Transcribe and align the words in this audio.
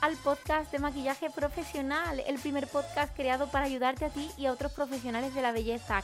al 0.00 0.16
podcast 0.16 0.72
de 0.72 0.78
maquillaje 0.78 1.30
profesional, 1.30 2.22
el 2.26 2.38
primer 2.38 2.66
podcast 2.66 3.14
creado 3.14 3.48
para 3.48 3.66
ayudarte 3.66 4.06
a 4.06 4.10
ti 4.10 4.30
y 4.36 4.46
a 4.46 4.52
otros 4.52 4.72
profesionales 4.72 5.34
de 5.34 5.42
la 5.42 5.52
belleza. 5.52 6.02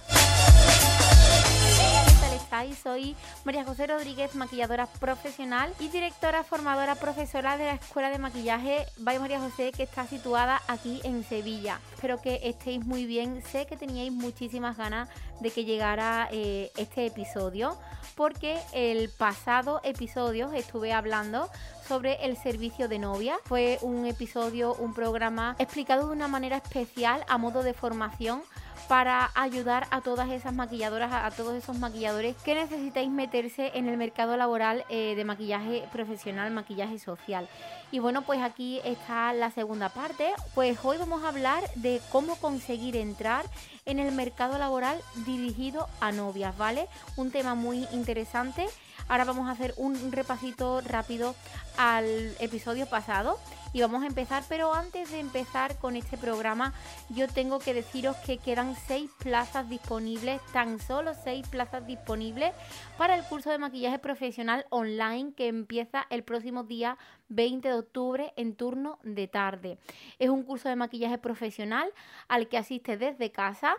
Soy 2.87 3.17
María 3.45 3.65
José 3.65 3.87
Rodríguez, 3.87 4.35
maquilladora 4.35 4.87
profesional 4.87 5.73
y 5.81 5.89
directora 5.89 6.45
formadora 6.45 6.95
profesora 6.95 7.57
de 7.57 7.67
la 7.67 7.73
Escuela 7.73 8.11
de 8.11 8.19
Maquillaje 8.19 8.87
By 8.99 9.19
María 9.19 9.41
José, 9.41 9.73
que 9.73 9.83
está 9.83 10.07
situada 10.07 10.63
aquí 10.69 11.01
en 11.05 11.25
Sevilla. 11.25 11.81
Espero 11.95 12.23
que 12.23 12.41
estéis 12.45 12.87
muy 12.87 13.05
bien. 13.05 13.43
Sé 13.43 13.67
que 13.67 13.77
teníais 13.77 14.13
muchísimas 14.13 14.77
ganas 14.77 15.09
de 15.41 15.51
que 15.51 15.65
llegara 15.65 16.29
eh, 16.31 16.71
este 16.77 17.07
episodio, 17.07 17.77
porque 18.15 18.59
el 18.73 19.11
pasado 19.11 19.81
episodio 19.83 20.53
estuve 20.53 20.93
hablando 20.93 21.51
sobre 21.87 22.25
el 22.25 22.37
servicio 22.37 22.89
de 22.89 22.99
novia. 22.99 23.37
Fue 23.45 23.79
un 23.83 24.07
episodio, 24.07 24.75
un 24.75 24.95
programa 24.95 25.57
explicado 25.59 26.07
de 26.07 26.13
una 26.13 26.29
manera 26.29 26.57
especial 26.57 27.25
a 27.29 27.37
modo 27.37 27.63
de 27.63 27.75
formación 27.75 28.43
para 28.89 29.31
ayudar 29.35 29.87
a 29.91 30.01
todas 30.01 30.31
esas 30.31 30.55
maquilladoras, 30.55 31.13
a, 31.13 31.31
todos 31.31 31.55
esos 31.55 31.79
maquilladores 31.79 32.37
que 32.45 32.55
necesitáis 32.55 33.11
meterse 33.11 33.73
en 33.75 33.89
el 33.89 33.97
mercado 33.97 34.37
laboral 34.37 34.85
eh, 34.89 35.15
de 35.17 35.25
maquillaje 35.25 35.85
profesional, 35.93 36.51
maquillaje 36.53 36.99
social. 36.99 37.49
Y 37.91 37.99
bueno, 37.99 38.23
pues 38.23 38.41
aquí 38.43 38.81
está 38.85 39.33
la 39.33 39.51
segunda 39.51 39.89
parte. 39.89 40.33
Pues 40.55 40.79
hoy 40.83 40.99
vamos 40.99 41.25
a 41.25 41.29
hablar 41.29 41.63
de 41.77 42.01
cómo 42.11 42.37
conseguir 42.37 42.97
entrar 42.97 43.45
en 43.85 43.99
el 43.99 44.13
mercado 44.13 44.59
laboral 44.59 45.01
dirigido 45.25 45.89
a 46.01 46.13
novias, 46.13 46.57
¿vale? 46.57 46.89
Un 47.17 47.31
tema 47.31 47.55
muy 47.55 47.87
interesante. 47.93 48.67
Ahora 49.09 49.25
vamos 49.25 49.49
a 49.49 49.53
hacer 49.53 49.73
un 49.77 50.11
repasito 50.11 50.81
rápido 50.81 51.35
al 51.77 52.35
episodio 52.41 52.87
pasado 52.87 53.39
y 53.77 53.83
vamos 53.83 54.05
a 54.05 54.07
empezar, 54.07 54.43
pero 54.49 54.73
antes 54.73 55.11
de 55.11 55.21
empezar 55.21 55.77
con 55.77 55.97
este 55.97 56.17
programa 56.17 56.73
yo 57.11 57.29
tengo 57.29 57.59
que 57.59 57.75
deciros 57.75 58.17
que 58.25 58.39
quedan 58.39 58.75
seis 58.75 59.11
plazas 59.19 59.69
disponibles, 59.69 60.41
tan 60.51 60.81
solo 60.81 61.13
seis 61.13 61.47
plazas 61.47 61.87
disponibles 61.87 62.55
para 62.97 63.15
el 63.15 63.23
curso 63.25 63.51
de 63.51 63.59
maquillaje 63.59 63.99
profesional 63.99 64.65
online 64.71 65.35
que 65.37 65.49
empieza 65.49 66.07
el 66.09 66.25
próximo 66.25 66.65
día 66.65 66.97
20 67.29 67.69
de 67.69 67.75
octubre 67.75 68.33
en 68.37 68.55
turno 68.55 68.99
de 69.03 69.29
tarde. 69.29 69.79
Es 70.19 70.31
un 70.31 70.45
curso 70.45 70.69
de 70.69 70.77
maquillaje 70.77 71.19
profesional 71.19 71.93
al 72.29 72.49
que 72.49 72.57
asistes 72.57 72.99
desde 72.99 73.33
casa, 73.33 73.75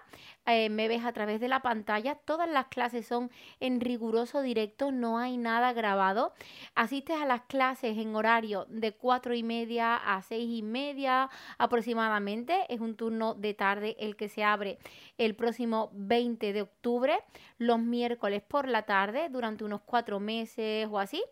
eh, 0.45 0.69
me 0.69 0.87
ves 0.87 1.05
a 1.05 1.13
través 1.13 1.39
de 1.39 1.47
la 1.47 1.61
pantalla, 1.61 2.15
todas 2.15 2.49
las 2.49 2.67
clases 2.67 3.07
son 3.07 3.31
en 3.59 3.79
riguroso 3.79 4.41
directo, 4.41 4.91
no 4.91 5.17
hay 5.17 5.37
nada 5.37 5.73
grabado. 5.73 6.33
Asistes 6.75 7.19
a 7.19 7.25
las 7.25 7.41
clases 7.41 7.97
en 7.97 8.15
horario 8.15 8.65
de 8.69 8.91
4 8.91 9.33
y 9.33 9.43
media 9.43 9.86
a 9.95 10.21
6 10.21 10.49
y 10.49 10.61
media 10.61 11.29
aproximadamente, 11.57 12.65
es 12.69 12.79
un 12.81 12.95
turno 12.95 13.33
de 13.33 13.53
tarde 13.53 13.95
el 13.99 14.15
que 14.15 14.29
se 14.29 14.43
abre 14.43 14.77
el 15.17 15.35
próximo 15.35 15.89
20 15.93 16.53
de 16.53 16.61
octubre, 16.61 17.17
los 17.57 17.79
miércoles 17.79 18.43
por 18.47 18.67
la 18.67 18.83
tarde, 18.83 19.29
durante 19.29 19.63
unos 19.63 19.81
cuatro 19.81 20.19
meses 20.19 20.87
o 20.91 20.99
así. 20.99 21.23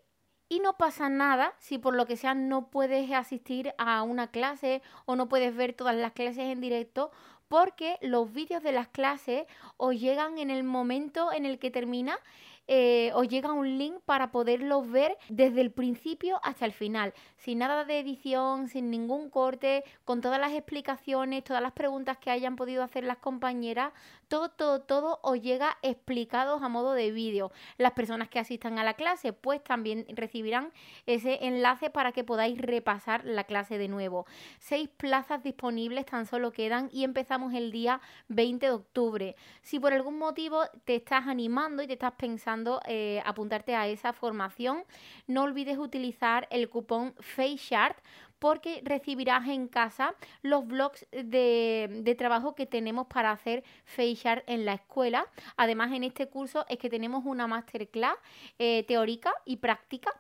Y 0.48 0.60
no 0.60 0.78
pasa 0.78 1.10
nada 1.10 1.54
si 1.58 1.80
por 1.80 1.96
lo 1.96 2.06
que 2.06 2.18
sea 2.18 2.36
no 2.36 2.70
puedes 2.70 3.12
asistir 3.12 3.74
a 3.80 4.04
una 4.04 4.28
clase 4.28 4.84
o 5.06 5.16
no 5.16 5.28
puedes 5.28 5.56
ver 5.56 5.74
todas 5.74 5.96
las 5.96 6.14
clases 6.14 6.46
en 6.46 6.62
directo 6.62 7.12
porque 7.48 7.98
los 8.02 8.32
vídeos 8.32 8.64
de 8.64 8.72
las 8.72 8.88
clases 8.88 9.46
os 9.78 10.00
llegan 10.00 10.38
en 10.38 10.50
el 10.50 10.64
momento 10.64 11.32
en 11.32 11.46
el 11.46 11.60
que 11.60 11.72
termina 11.72 12.20
eh, 12.68 13.12
os 13.14 13.28
llega 13.28 13.54
un 13.54 13.78
link 13.78 14.00
para 14.06 14.32
poderlos 14.32 14.90
ver 14.90 15.18
desde 15.30 15.62
el 15.62 15.72
principio 15.72 16.40
hasta 16.44 16.66
el 16.66 16.72
final, 16.72 17.14
sin 17.38 17.60
nada 17.60 17.86
de 17.86 18.00
edición, 18.00 18.70
sin 18.70 18.90
ningún 18.90 19.30
corte, 19.30 19.84
con 20.04 20.22
todas 20.22 20.40
las 20.40 20.54
explicaciones, 20.54 21.44
todas 21.44 21.62
las 21.62 21.74
preguntas 21.74 22.18
que 22.18 22.32
hayan 22.32 22.56
podido 22.56 22.82
hacer 22.82 23.04
las 23.04 23.18
compañeras, 23.18 23.94
todo, 24.28 24.50
todo, 24.50 24.82
todo 24.82 25.20
os 25.22 25.40
llega 25.42 25.78
explicados 25.84 26.64
a 26.64 26.70
modo 26.70 26.94
de 26.94 27.12
vídeo. 27.12 27.52
Las 27.78 27.92
personas 27.92 28.30
que 28.30 28.40
asistan 28.40 28.80
a 28.80 28.84
la 28.84 28.96
clase, 28.96 29.32
pues 29.32 29.64
también 29.64 30.06
recibirán 30.10 30.72
ese 31.06 31.46
enlace 31.46 31.92
para 31.92 32.12
que 32.12 32.24
podáis 32.24 32.60
repasar 32.60 33.26
la 33.26 33.44
clase 33.44 33.78
de 33.78 33.88
nuevo. 33.88 34.26
Seis 34.58 34.90
plazas 34.90 35.44
disponibles 35.44 36.06
tan 36.08 36.26
solo 36.26 36.52
quedan 36.52 36.90
y 36.92 37.04
empezamos 37.04 37.54
el 37.54 37.72
día 37.72 38.02
20 38.30 38.66
de 38.66 38.72
octubre. 38.72 39.36
Si 39.62 39.80
por 39.80 39.94
algún 39.94 40.18
motivo 40.18 40.64
te 40.86 40.96
estás 40.96 41.28
animando 41.28 41.84
y 41.84 41.88
te 41.88 41.94
estás 41.94 42.14
pensando 42.14 42.55
eh, 42.88 43.22
apuntarte 43.26 43.76
a 43.76 43.88
esa 43.88 44.14
formación, 44.14 44.84
no 45.28 45.44
olvides 45.44 45.78
utilizar 45.78 46.48
el 46.52 46.70
cupón 46.70 47.14
FACESHART 47.20 47.98
porque 48.40 48.82
recibirás 48.84 49.48
en 49.48 49.68
casa 49.68 50.14
los 50.42 50.68
blogs 50.68 51.08
de, 51.12 52.16
trabajo 52.18 52.56
que 52.56 52.66
tenemos 52.66 53.08
para 53.08 53.32
hacer 53.32 53.64
face 53.86 54.44
en 54.48 54.66
la 54.66 54.74
escuela. 54.74 55.26
Además, 55.58 55.92
en 55.92 56.04
este 56.04 56.28
curso 56.28 56.66
es 56.70 56.78
que 56.78 56.90
tenemos 56.90 57.26
una 57.26 57.48
masterclass 57.48 58.16
eh, 58.60 58.84
teórica 58.88 59.34
y 59.46 59.58
práctica 59.58 60.12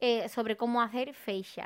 eh, 0.00 0.28
sobre 0.28 0.56
cómo 0.56 0.80
hacer 0.80 1.14
face 1.14 1.62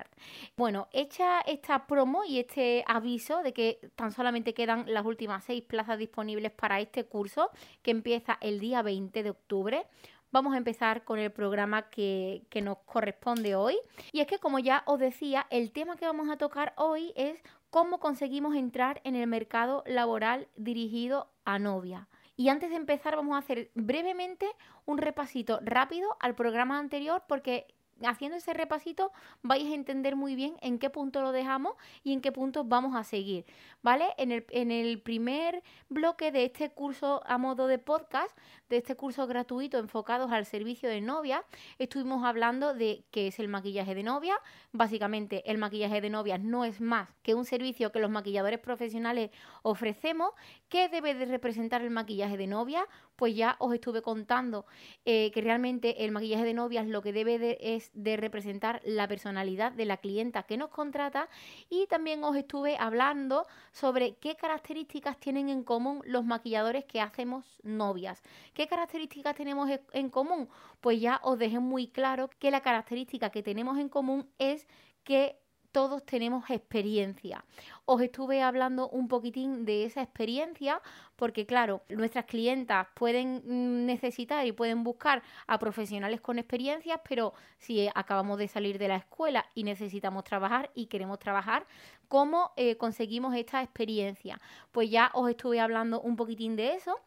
Bueno, 0.56 0.88
hecha 0.92 1.40
esta 1.42 1.86
promo 1.86 2.24
y 2.24 2.38
este 2.40 2.82
aviso 2.86 3.42
de 3.42 3.52
que 3.52 3.78
tan 3.94 4.12
solamente 4.12 4.54
quedan 4.54 4.92
las 4.92 5.04
últimas 5.04 5.44
seis 5.44 5.62
plazas 5.62 5.98
disponibles 5.98 6.52
para 6.52 6.80
este 6.80 7.04
curso 7.04 7.50
que 7.82 7.90
empieza 7.90 8.38
el 8.40 8.58
día 8.60 8.82
20 8.82 9.22
de 9.22 9.30
octubre 9.30 9.86
vamos 10.32 10.54
a 10.54 10.58
empezar 10.58 11.04
con 11.04 11.18
el 11.18 11.30
programa 11.30 11.88
que, 11.90 12.46
nos 12.62 12.78
corresponde 12.78 13.54
hoy. 13.54 13.76
Y 14.12 14.20
es 14.20 14.26
que, 14.26 14.38
como 14.38 14.58
ya 14.58 14.82
os 14.86 14.98
decía, 14.98 15.46
el 15.50 15.70
tema 15.72 15.96
que 15.96 16.06
vamos 16.06 16.28
a 16.30 16.36
tocar 16.36 16.74
hoy 16.76 17.12
es 17.16 17.38
cómo 17.70 18.00
conseguimos 18.00 18.54
entrar 18.54 19.00
en 19.04 19.16
el 19.16 19.26
mercado 19.26 19.82
laboral 19.86 20.48
dirigido 20.56 21.28
a 21.44 21.58
novia. 21.58 22.08
Y 22.36 22.50
antes 22.50 22.70
de 22.70 22.76
empezar 22.76 23.16
vamos 23.16 23.34
a 23.34 23.38
hacer 23.38 23.70
brevemente 23.74 24.46
un 24.84 24.98
repasito 24.98 25.58
rápido 25.62 26.16
al 26.20 26.34
programa 26.34 26.78
anterior 26.78 27.22
porque 27.26 27.66
haciendo 28.04 28.36
ese 28.36 28.52
repasito 28.52 29.12
vais 29.42 29.64
a 29.70 29.74
entender 29.74 30.16
muy 30.16 30.34
bien 30.34 30.56
en 30.60 30.78
qué 30.78 30.90
punto 30.90 31.22
lo 31.22 31.32
dejamos 31.32 31.74
y 32.04 32.12
en 32.12 32.20
qué 32.20 32.32
punto 32.32 32.64
vamos 32.64 32.94
a 32.96 33.04
seguir, 33.04 33.44
¿vale? 33.82 34.06
En 34.18 34.32
el, 34.32 34.46
en 34.50 34.70
el 34.70 35.00
primer 35.00 35.62
bloque 35.88 36.32
de 36.32 36.44
este 36.44 36.70
curso 36.70 37.22
a 37.26 37.38
modo 37.38 37.66
de 37.66 37.78
podcast, 37.78 38.36
de 38.68 38.78
este 38.78 38.96
curso 38.96 39.26
gratuito 39.26 39.78
enfocados 39.78 40.32
al 40.32 40.44
servicio 40.44 40.88
de 40.88 41.00
novia, 41.00 41.44
estuvimos 41.78 42.24
hablando 42.24 42.74
de 42.74 43.04
qué 43.10 43.28
es 43.28 43.38
el 43.38 43.48
maquillaje 43.48 43.94
de 43.94 44.02
novia. 44.02 44.36
Básicamente, 44.72 45.48
el 45.50 45.58
maquillaje 45.58 46.00
de 46.00 46.10
novia 46.10 46.38
no 46.38 46.64
es 46.64 46.80
más 46.80 47.08
que 47.22 47.34
un 47.34 47.44
servicio 47.44 47.92
que 47.92 48.00
los 48.00 48.10
maquilladores 48.10 48.58
profesionales 48.58 49.30
ofrecemos. 49.62 50.30
¿Qué 50.68 50.88
debe 50.88 51.14
de 51.14 51.26
representar 51.26 51.82
el 51.82 51.90
maquillaje 51.90 52.36
de 52.36 52.46
novia? 52.46 52.86
Pues 53.16 53.34
ya 53.34 53.56
os 53.58 53.74
estuve 53.74 54.02
contando 54.02 54.66
eh, 55.04 55.30
que 55.32 55.40
realmente 55.40 56.04
el 56.04 56.12
maquillaje 56.12 56.44
de 56.44 56.54
novia 56.54 56.82
es 56.82 56.88
lo 56.88 57.02
que 57.02 57.12
debe 57.12 57.38
de, 57.38 57.58
es 57.60 57.90
de 57.94 58.16
representar 58.16 58.80
la 58.84 59.08
personalidad 59.08 59.72
de 59.72 59.86
la 59.86 59.96
clienta 59.96 60.42
que 60.44 60.56
nos 60.56 60.70
contrata 60.70 61.28
y 61.70 61.86
también 61.86 62.22
os 62.24 62.36
estuve 62.36 62.76
hablando 62.78 63.46
sobre 63.72 64.16
qué 64.16 64.36
características 64.36 65.18
tienen 65.18 65.48
en 65.48 65.64
común 65.64 66.02
los 66.04 66.24
maquilladores 66.24 66.84
que 66.84 67.00
hacemos 67.00 67.58
novias. 67.62 68.22
¿Qué 68.54 68.66
características 68.66 69.34
tenemos 69.34 69.70
en 69.92 70.10
común? 70.10 70.48
Pues 70.80 71.00
ya 71.00 71.20
os 71.22 71.38
dejé 71.38 71.58
muy 71.58 71.88
claro 71.88 72.28
que 72.38 72.50
la 72.50 72.60
característica 72.60 73.30
que 73.30 73.42
tenemos 73.42 73.78
en 73.78 73.88
común 73.88 74.28
es 74.38 74.66
que 75.04 75.38
todos 75.76 76.06
tenemos 76.06 76.48
experiencia. 76.48 77.44
Os 77.84 78.00
estuve 78.00 78.40
hablando 78.40 78.88
un 78.88 79.08
poquitín 79.08 79.66
de 79.66 79.84
esa 79.84 80.00
experiencia 80.00 80.80
porque 81.16 81.44
claro, 81.44 81.82
nuestras 81.90 82.24
clientas 82.24 82.86
pueden 82.94 83.42
mm, 83.44 83.84
necesitar 83.84 84.46
y 84.46 84.52
pueden 84.52 84.84
buscar 84.84 85.22
a 85.46 85.58
profesionales 85.58 86.22
con 86.22 86.38
experiencias, 86.38 86.98
pero 87.06 87.34
si 87.58 87.90
acabamos 87.94 88.38
de 88.38 88.48
salir 88.48 88.78
de 88.78 88.88
la 88.88 88.96
escuela 88.96 89.44
y 89.54 89.64
necesitamos 89.64 90.24
trabajar 90.24 90.70
y 90.74 90.86
queremos 90.86 91.18
trabajar, 91.18 91.66
¿cómo 92.08 92.52
eh, 92.56 92.78
conseguimos 92.78 93.34
esta 93.34 93.62
experiencia? 93.62 94.40
Pues 94.72 94.88
ya 94.88 95.10
os 95.12 95.28
estuve 95.28 95.60
hablando 95.60 96.00
un 96.00 96.16
poquitín 96.16 96.56
de 96.56 96.72
eso 96.72 96.98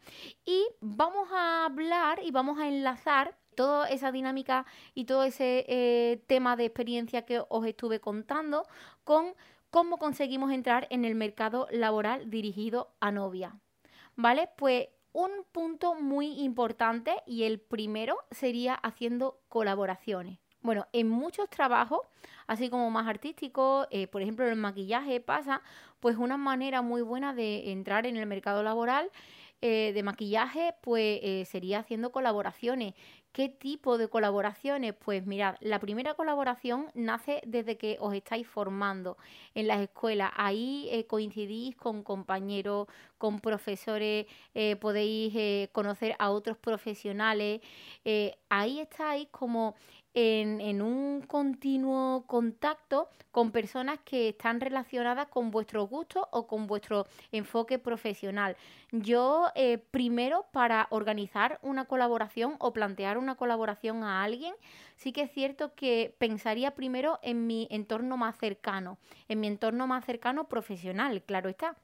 y 0.44 0.64
vamos 0.80 1.28
a 1.32 1.64
hablar 1.64 2.20
y 2.22 2.30
vamos 2.30 2.60
a 2.60 2.68
enlazar 2.68 3.36
toda 3.54 3.88
esa 3.88 4.12
dinámica 4.12 4.66
y 4.94 5.04
todo 5.04 5.24
ese 5.24 5.64
eh, 5.68 6.22
tema 6.26 6.56
de 6.56 6.66
experiencia 6.66 7.22
que 7.22 7.42
os 7.48 7.66
estuve 7.66 8.00
contando 8.00 8.66
con 9.04 9.34
cómo 9.70 9.98
conseguimos 9.98 10.52
entrar 10.52 10.86
en 10.90 11.04
el 11.04 11.14
mercado 11.14 11.66
laboral 11.70 12.30
dirigido 12.30 12.92
a 13.00 13.10
novia. 13.10 13.58
¿Vale? 14.16 14.48
Pues 14.56 14.88
un 15.12 15.30
punto 15.52 15.94
muy 15.94 16.40
importante 16.42 17.16
y 17.26 17.44
el 17.44 17.60
primero 17.60 18.16
sería 18.30 18.74
haciendo 18.74 19.40
colaboraciones. 19.48 20.38
Bueno, 20.62 20.86
en 20.92 21.08
muchos 21.08 21.48
trabajos, 21.48 22.00
así 22.46 22.68
como 22.68 22.90
más 22.90 23.08
artísticos, 23.08 23.86
eh, 23.90 24.06
por 24.08 24.20
ejemplo, 24.20 24.46
el 24.46 24.56
maquillaje 24.56 25.20
pasa, 25.20 25.62
pues 26.00 26.16
una 26.16 26.36
manera 26.36 26.82
muy 26.82 27.00
buena 27.00 27.32
de 27.32 27.72
entrar 27.72 28.06
en 28.06 28.16
el 28.16 28.26
mercado 28.26 28.62
laboral 28.62 29.10
eh, 29.62 29.92
de 29.92 30.02
maquillaje, 30.02 30.74
pues 30.80 31.20
eh, 31.22 31.44
sería 31.44 31.80
haciendo 31.80 32.12
colaboraciones. 32.12 32.94
¿Qué 33.32 33.48
tipo 33.50 33.98
de 33.98 34.08
colaboraciones? 34.08 34.94
Pues 34.94 35.26
mirad, 35.26 35.56
la 35.60 35.78
primera 35.78 36.14
colaboración 36.14 36.90
nace 36.94 37.42
desde 37.46 37.76
que 37.76 37.98
os 38.00 38.14
estáis 38.14 38.46
formando 38.46 39.18
en 39.54 39.68
las 39.68 39.80
escuelas. 39.80 40.32
Ahí 40.34 40.88
eh, 40.90 41.06
coincidís 41.06 41.76
con 41.76 42.02
compañeros, 42.02 42.88
con 43.18 43.40
profesores, 43.40 44.26
podéis 44.80 45.68
conocer 45.72 46.16
a 46.18 46.30
otros 46.30 46.56
profesionales. 46.56 47.60
ahí 48.48 48.80
estáis 48.80 49.28
como 49.30 49.74
en, 50.14 50.82
un 50.82 51.22
continuo 51.22 52.24
contacto 52.26 53.08
con 53.30 53.52
personas 53.52 53.98
que 54.04 54.30
están 54.30 54.60
relacionadas 54.60 55.28
con 55.28 55.50
vuestros 55.50 55.88
gustos 55.88 56.24
o 56.30 56.46
con 56.46 56.66
vuestro 56.66 57.06
enfoque 57.32 57.78
profesional. 57.78 58.56
Yo 58.90 59.48
eh, 59.54 59.78
primero 59.78 60.46
para 60.52 60.88
organizar 60.90 61.58
una 61.62 61.84
colaboración 61.84 62.56
o 62.58 62.72
plantear 62.72 63.18
una 63.18 63.36
colaboración 63.36 64.02
a 64.02 64.22
alguien, 64.22 64.54
sí 64.96 65.12
que 65.12 65.22
es 65.22 65.32
cierto 65.32 65.74
que 65.74 66.14
pensaría 66.18 66.74
primero 66.74 67.18
en 67.22 67.46
mi 67.46 67.68
entorno 67.70 68.16
más 68.16 68.36
cercano, 68.36 68.98
en 69.28 69.40
mi 69.40 69.46
entorno 69.46 69.86
más 69.86 70.04
cercano 70.04 70.48
profesional, 70.48 71.22
claro 71.22 71.48
está. 71.48 71.76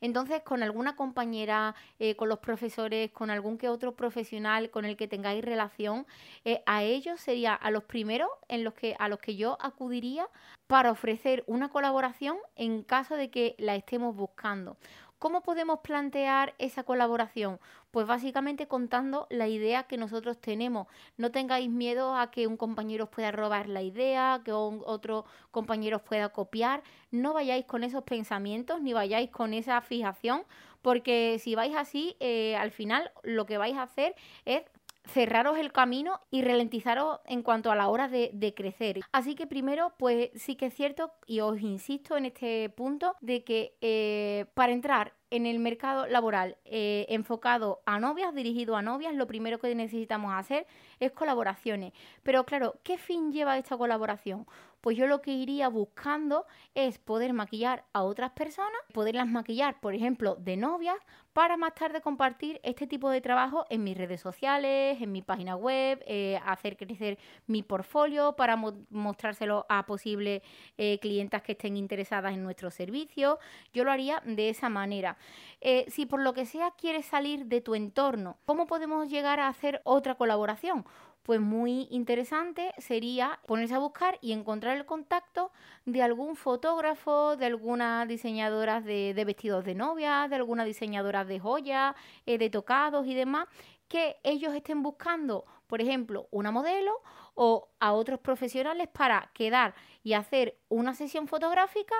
Entonces, 0.00 0.42
con 0.42 0.62
alguna 0.62 0.96
compañera, 0.96 1.74
eh, 1.98 2.14
con 2.16 2.28
los 2.28 2.38
profesores, 2.38 3.10
con 3.10 3.30
algún 3.30 3.58
que 3.58 3.68
otro 3.68 3.94
profesional 3.94 4.70
con 4.70 4.84
el 4.84 4.96
que 4.96 5.08
tengáis 5.08 5.44
relación, 5.44 6.06
eh, 6.44 6.62
a 6.66 6.82
ellos 6.82 7.20
sería 7.20 7.54
a 7.54 7.70
los 7.70 7.84
primeros 7.84 8.28
en 8.48 8.64
los 8.64 8.74
que, 8.74 8.96
a 8.98 9.08
los 9.08 9.18
que 9.18 9.36
yo 9.36 9.58
acudiría 9.60 10.28
para 10.66 10.90
ofrecer 10.90 11.44
una 11.46 11.70
colaboración 11.70 12.36
en 12.56 12.82
caso 12.82 13.16
de 13.16 13.30
que 13.30 13.54
la 13.58 13.74
estemos 13.74 14.14
buscando. 14.14 14.76
¿Cómo 15.18 15.42
podemos 15.42 15.80
plantear 15.80 16.54
esa 16.58 16.84
colaboración? 16.84 17.58
Pues 17.90 18.06
básicamente 18.06 18.68
contando 18.68 19.26
la 19.30 19.48
idea 19.48 19.82
que 19.82 19.96
nosotros 19.96 20.38
tenemos. 20.40 20.86
No 21.16 21.32
tengáis 21.32 21.68
miedo 21.68 22.14
a 22.14 22.30
que 22.30 22.46
un 22.46 22.56
compañero 22.56 23.04
os 23.04 23.10
pueda 23.10 23.32
robar 23.32 23.68
la 23.68 23.82
idea, 23.82 24.40
que 24.44 24.52
otro 24.52 25.24
compañero 25.50 25.96
os 25.96 26.02
pueda 26.04 26.28
copiar. 26.28 26.84
No 27.10 27.32
vayáis 27.34 27.66
con 27.66 27.82
esos 27.82 28.04
pensamientos 28.04 28.80
ni 28.80 28.92
vayáis 28.92 29.30
con 29.30 29.54
esa 29.54 29.80
fijación, 29.80 30.44
porque 30.82 31.38
si 31.40 31.56
vais 31.56 31.74
así, 31.74 32.16
eh, 32.20 32.54
al 32.54 32.70
final 32.70 33.10
lo 33.24 33.44
que 33.44 33.58
vais 33.58 33.76
a 33.76 33.82
hacer 33.82 34.14
es 34.44 34.62
cerraros 35.08 35.58
el 35.58 35.72
camino 35.72 36.20
y 36.30 36.42
ralentizaros 36.42 37.20
en 37.26 37.42
cuanto 37.42 37.70
a 37.70 37.76
la 37.76 37.88
hora 37.88 38.08
de, 38.08 38.54
crecer. 38.56 39.00
Así 39.12 39.34
que 39.34 39.46
primero, 39.46 39.92
pues 39.98 40.30
sí 40.34 40.56
que 40.56 40.66
es 40.66 40.74
cierto, 40.74 41.12
y 41.26 41.40
os 41.40 41.60
insisto 41.60 42.16
en 42.16 42.26
este 42.26 42.70
punto, 42.70 43.14
de 43.20 43.44
que 43.44 43.76
eh, 43.80 44.46
para 44.54 44.72
entrar 44.72 45.14
en 45.30 45.46
el 45.46 45.58
mercado 45.58 46.06
laboral 46.06 46.56
eh, 46.64 47.06
enfocado 47.10 47.80
a 47.84 48.00
novias, 48.00 48.34
dirigido 48.34 48.76
a 48.76 48.82
novias, 48.82 49.14
lo 49.14 49.26
primero 49.26 49.58
que 49.58 49.74
necesitamos 49.74 50.32
hacer 50.34 50.66
es 51.00 51.12
colaboraciones. 51.12 51.92
Pero 52.22 52.44
claro, 52.44 52.78
¿qué 52.82 52.98
fin 52.98 53.32
lleva 53.32 53.58
esta 53.58 53.76
colaboración? 53.76 54.46
Pues 54.80 54.96
yo 54.96 55.06
lo 55.06 55.22
que 55.22 55.32
iría 55.32 55.68
buscando 55.68 56.46
es 56.74 56.98
poder 56.98 57.32
maquillar 57.32 57.84
a 57.92 58.02
otras 58.02 58.30
personas, 58.30 58.80
poderlas 58.92 59.26
maquillar, 59.26 59.80
por 59.80 59.94
ejemplo, 59.94 60.36
de 60.36 60.56
novias, 60.56 60.96
para 61.32 61.56
más 61.56 61.74
tarde 61.74 62.00
compartir 62.00 62.60
este 62.64 62.86
tipo 62.86 63.10
de 63.10 63.20
trabajo 63.20 63.64
en 63.70 63.84
mis 63.84 63.96
redes 63.96 64.20
sociales, 64.20 65.00
en 65.00 65.12
mi 65.12 65.22
página 65.22 65.54
web, 65.56 66.02
eh, 66.06 66.40
hacer 66.44 66.76
crecer 66.76 67.18
mi 67.46 67.62
portfolio 67.62 68.34
para 68.34 68.56
mostrárselo 68.56 69.64
a 69.68 69.86
posibles 69.86 70.42
eh, 70.76 70.98
clientas 71.00 71.42
que 71.42 71.52
estén 71.52 71.76
interesadas 71.76 72.34
en 72.34 72.42
nuestro 72.42 72.70
servicio. 72.70 73.38
Yo 73.72 73.84
lo 73.84 73.92
haría 73.92 74.20
de 74.24 74.48
esa 74.48 74.68
manera. 74.68 75.16
Eh, 75.60 75.86
si 75.88 76.06
por 76.06 76.20
lo 76.20 76.34
que 76.34 76.46
sea 76.46 76.72
quieres 76.72 77.06
salir 77.06 77.46
de 77.46 77.60
tu 77.60 77.74
entorno, 77.74 78.38
¿cómo 78.44 78.66
podemos 78.66 79.08
llegar 79.08 79.40
a 79.40 79.48
hacer 79.48 79.80
otra 79.84 80.16
colaboración? 80.16 80.84
Pues 81.28 81.42
muy 81.42 81.88
interesante 81.90 82.72
sería 82.78 83.38
ponerse 83.46 83.74
a 83.74 83.78
buscar 83.78 84.16
y 84.22 84.32
encontrar 84.32 84.78
el 84.78 84.86
contacto 84.86 85.52
de 85.84 86.02
algún 86.02 86.36
fotógrafo, 86.36 87.36
de 87.36 87.44
alguna 87.44 88.06
diseñadora 88.06 88.80
de, 88.80 89.12
vestidos 89.26 89.62
de 89.66 89.74
novia, 89.74 90.26
de 90.30 90.36
alguna 90.36 90.64
diseñadora 90.64 91.26
de 91.26 91.38
joyas, 91.38 91.94
eh, 92.24 92.38
de 92.38 92.48
tocados 92.48 93.06
y 93.06 93.12
demás, 93.12 93.46
que 93.88 94.16
ellos 94.22 94.54
estén 94.54 94.82
buscando, 94.82 95.44
por 95.66 95.82
ejemplo, 95.82 96.28
una 96.30 96.50
modelo 96.50 97.02
o 97.34 97.68
a 97.78 97.92
otros 97.92 98.20
profesionales 98.20 98.88
para 98.88 99.30
quedar 99.34 99.74
y 100.02 100.14
hacer 100.14 100.56
una 100.70 100.94
sesión 100.94 101.28
fotográfica 101.28 101.96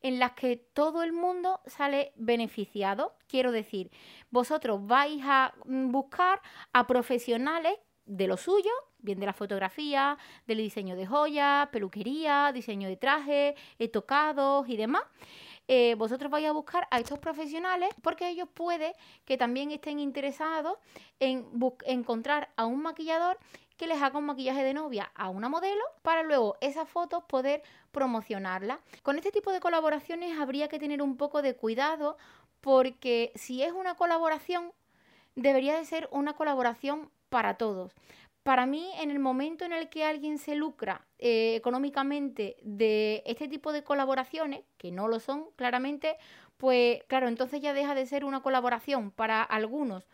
en 0.00 0.18
la 0.18 0.34
que 0.34 0.56
todo 0.56 1.02
el 1.02 1.12
mundo 1.12 1.60
sale 1.66 2.14
beneficiado. 2.16 3.12
Quiero 3.28 3.52
decir, 3.52 3.90
vosotros 4.30 4.86
vais 4.86 5.20
a 5.22 5.52
mm, 5.66 5.92
buscar 5.92 6.40
a 6.72 6.86
profesionales 6.86 7.74
de 8.10 8.26
lo 8.26 8.36
suyo, 8.36 8.70
bien 8.98 9.20
de 9.20 9.26
la 9.26 9.32
fotografía, 9.32 10.18
del 10.46 10.58
diseño 10.58 10.96
de 10.96 11.06
joyas, 11.06 11.68
peluquería, 11.68 12.50
diseño 12.52 12.88
de 12.88 12.96
trajes, 12.96 13.54
eh, 13.78 13.88
tocados 13.88 14.68
y 14.68 14.76
demás. 14.76 15.04
Eh, 15.68 15.94
vosotros 15.94 16.28
vais 16.28 16.48
a 16.48 16.52
buscar 16.52 16.88
a 16.90 16.98
estos 16.98 17.20
profesionales 17.20 17.90
porque 18.02 18.28
ellos 18.28 18.48
puede 18.52 18.94
que 19.24 19.36
también 19.36 19.70
estén 19.70 20.00
interesados 20.00 20.76
en 21.20 21.46
encontrar 21.86 22.50
a 22.56 22.66
un 22.66 22.82
maquillador 22.82 23.38
que 23.76 23.86
les 23.86 24.02
haga 24.02 24.18
un 24.18 24.26
maquillaje 24.26 24.64
de 24.64 24.74
novia 24.74 25.12
a 25.14 25.30
una 25.30 25.48
modelo 25.48 25.84
para 26.02 26.24
luego 26.24 26.56
esas 26.60 26.88
fotos 26.88 27.22
poder 27.28 27.62
promocionarla. 27.92 28.80
Con 29.04 29.16
este 29.16 29.30
tipo 29.30 29.52
de 29.52 29.60
colaboraciones 29.60 30.36
habría 30.40 30.66
que 30.66 30.80
tener 30.80 31.00
un 31.00 31.16
poco 31.16 31.42
de 31.42 31.54
cuidado 31.54 32.18
porque 32.60 33.30
si 33.36 33.62
es 33.62 33.72
una 33.72 33.94
colaboración, 33.94 34.72
debería 35.36 35.76
de 35.76 35.84
ser 35.84 36.08
una 36.10 36.34
colaboración 36.34 37.10
para 37.30 37.54
todos. 37.54 37.92
Para 38.42 38.66
mí, 38.66 38.90
en 39.00 39.10
el 39.10 39.18
momento 39.18 39.64
en 39.64 39.72
el 39.72 39.88
que 39.88 40.04
alguien 40.04 40.38
se 40.38 40.54
lucra 40.54 41.06
eh, 41.18 41.54
económicamente 41.56 42.56
de 42.62 43.22
este 43.26 43.48
tipo 43.48 43.72
de 43.72 43.84
colaboraciones, 43.84 44.64
que 44.78 44.90
no 44.90 45.08
lo 45.08 45.20
son 45.20 45.46
claramente, 45.56 46.16
pues 46.56 47.02
claro, 47.04 47.28
entonces 47.28 47.60
ya 47.60 47.72
deja 47.72 47.94
de 47.94 48.06
ser 48.06 48.24
una 48.24 48.40
colaboración 48.40 49.10
para 49.10 49.42
algunos. 49.42 50.06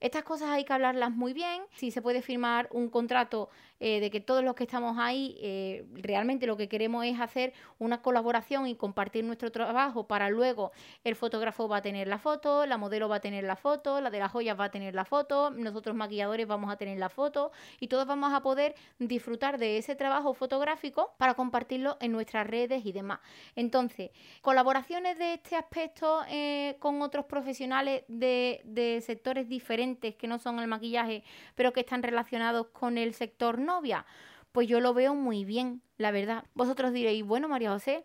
Estas 0.00 0.24
cosas 0.24 0.48
hay 0.48 0.64
que 0.64 0.72
hablarlas 0.72 1.10
muy 1.10 1.34
bien. 1.34 1.62
Si 1.74 1.90
se 1.90 2.00
puede 2.00 2.22
firmar 2.22 2.68
un 2.72 2.88
contrato 2.88 3.50
eh, 3.82 3.98
de 3.98 4.10
que 4.10 4.20
todos 4.20 4.44
los 4.44 4.54
que 4.54 4.64
estamos 4.64 4.98
ahí 4.98 5.38
eh, 5.40 5.86
realmente 5.94 6.46
lo 6.46 6.58
que 6.58 6.68
queremos 6.68 7.04
es 7.06 7.18
hacer 7.18 7.54
una 7.78 8.02
colaboración 8.02 8.66
y 8.66 8.74
compartir 8.74 9.24
nuestro 9.24 9.50
trabajo 9.50 10.06
para 10.06 10.28
luego 10.28 10.72
el 11.02 11.16
fotógrafo 11.16 11.66
va 11.66 11.78
a 11.78 11.82
tener 11.82 12.06
la 12.06 12.18
foto, 12.18 12.66
la 12.66 12.76
modelo 12.76 13.08
va 13.08 13.16
a 13.16 13.20
tener 13.20 13.44
la 13.44 13.56
foto, 13.56 14.02
la 14.02 14.10
de 14.10 14.18
las 14.18 14.30
joyas 14.32 14.60
va 14.60 14.64
a 14.64 14.70
tener 14.70 14.94
la 14.94 15.06
foto, 15.06 15.50
nosotros 15.50 15.96
maquilladores 15.96 16.46
vamos 16.46 16.70
a 16.70 16.76
tener 16.76 16.98
la 16.98 17.08
foto 17.08 17.52
y 17.78 17.88
todos 17.88 18.06
vamos 18.06 18.34
a 18.34 18.42
poder 18.42 18.74
disfrutar 18.98 19.56
de 19.56 19.78
ese 19.78 19.96
trabajo 19.96 20.34
fotográfico 20.34 21.14
para 21.16 21.32
compartirlo 21.32 21.96
en 22.00 22.12
nuestras 22.12 22.46
redes 22.46 22.84
y 22.84 22.92
demás. 22.92 23.20
Entonces, 23.56 24.10
colaboraciones 24.42 25.18
de 25.18 25.34
este 25.34 25.56
aspecto 25.56 26.22
eh, 26.28 26.76
con 26.80 27.00
otros 27.00 27.24
profesionales 27.24 28.04
de 28.08 29.02
sectores 29.04 29.48
diferentes 29.48 30.16
que 30.16 30.26
no 30.26 30.38
son 30.38 30.58
el 30.58 30.66
maquillaje, 30.66 31.24
pero 31.54 31.72
que 31.72 31.80
están 31.80 32.02
relacionados 32.02 32.66
con 32.68 32.98
el 32.98 33.14
sector 33.14 33.58
novia, 33.70 34.04
pues 34.52 34.66
yo 34.66 34.80
lo 34.80 34.92
veo 34.94 35.14
muy 35.14 35.44
bien, 35.44 35.80
la 35.96 36.10
verdad. 36.10 36.44
Vosotros 36.54 36.92
diréis, 36.92 37.24
bueno, 37.24 37.48
María 37.48 37.70
José, 37.70 38.04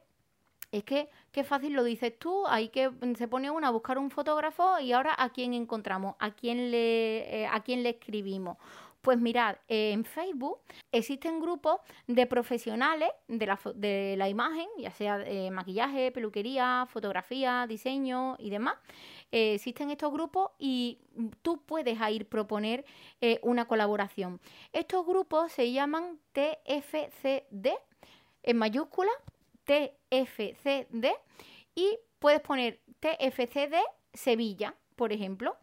es 0.71 0.83
que 0.83 1.09
qué 1.31 1.43
fácil 1.43 1.73
lo 1.73 1.83
dices 1.83 2.17
tú, 2.19 2.45
hay 2.47 2.69
que 2.69 2.91
se 3.17 3.27
pone 3.27 3.49
una 3.49 3.69
a 3.69 3.71
buscar 3.71 3.97
un 3.97 4.11
fotógrafo 4.11 4.79
y 4.79 4.91
ahora 4.91 5.15
a 5.17 5.29
quién 5.29 5.53
encontramos, 5.53 6.15
a 6.19 6.31
quién 6.31 6.71
le, 6.71 7.41
eh, 7.41 7.47
a 7.47 7.61
quién 7.61 7.81
le 7.81 7.89
escribimos. 7.89 8.57
Pues 9.05 9.19
mirad, 9.19 9.57
en 9.67 10.03
Facebook 10.03 10.61
existen 10.91 11.39
grupos 11.39 11.79
de 12.07 12.25
profesionales 12.25 13.09
de 13.27 13.45
la, 13.45 13.59
de 13.75 14.15
la 14.17 14.29
imagen, 14.29 14.65
ya 14.79 14.89
sea 14.89 15.21
eh, 15.27 15.51
maquillaje, 15.51 16.11
peluquería, 16.11 16.87
fotografía, 16.89 17.67
diseño 17.67 18.35
y 18.39 18.49
demás. 18.49 18.73
Eh, 19.31 19.53
existen 19.53 19.91
estos 19.91 20.11
grupos 20.11 20.53
y 20.57 20.97
tú 21.43 21.61
puedes 21.67 21.99
ir 22.09 22.27
proponer 22.27 22.83
eh, 23.21 23.39
una 23.43 23.67
colaboración. 23.67 24.41
Estos 24.73 25.05
grupos 25.05 25.51
se 25.51 25.71
llaman 25.71 26.19
TFCD 26.31 27.67
en 28.41 28.57
mayúscula, 28.57 29.11
TFCD 29.65 31.05
y 31.75 31.99
puedes 32.17 32.41
poner 32.41 32.81
TFCD 32.99 33.75
Sevilla, 34.13 34.73
por 34.95 35.13
ejemplo, 35.13 35.57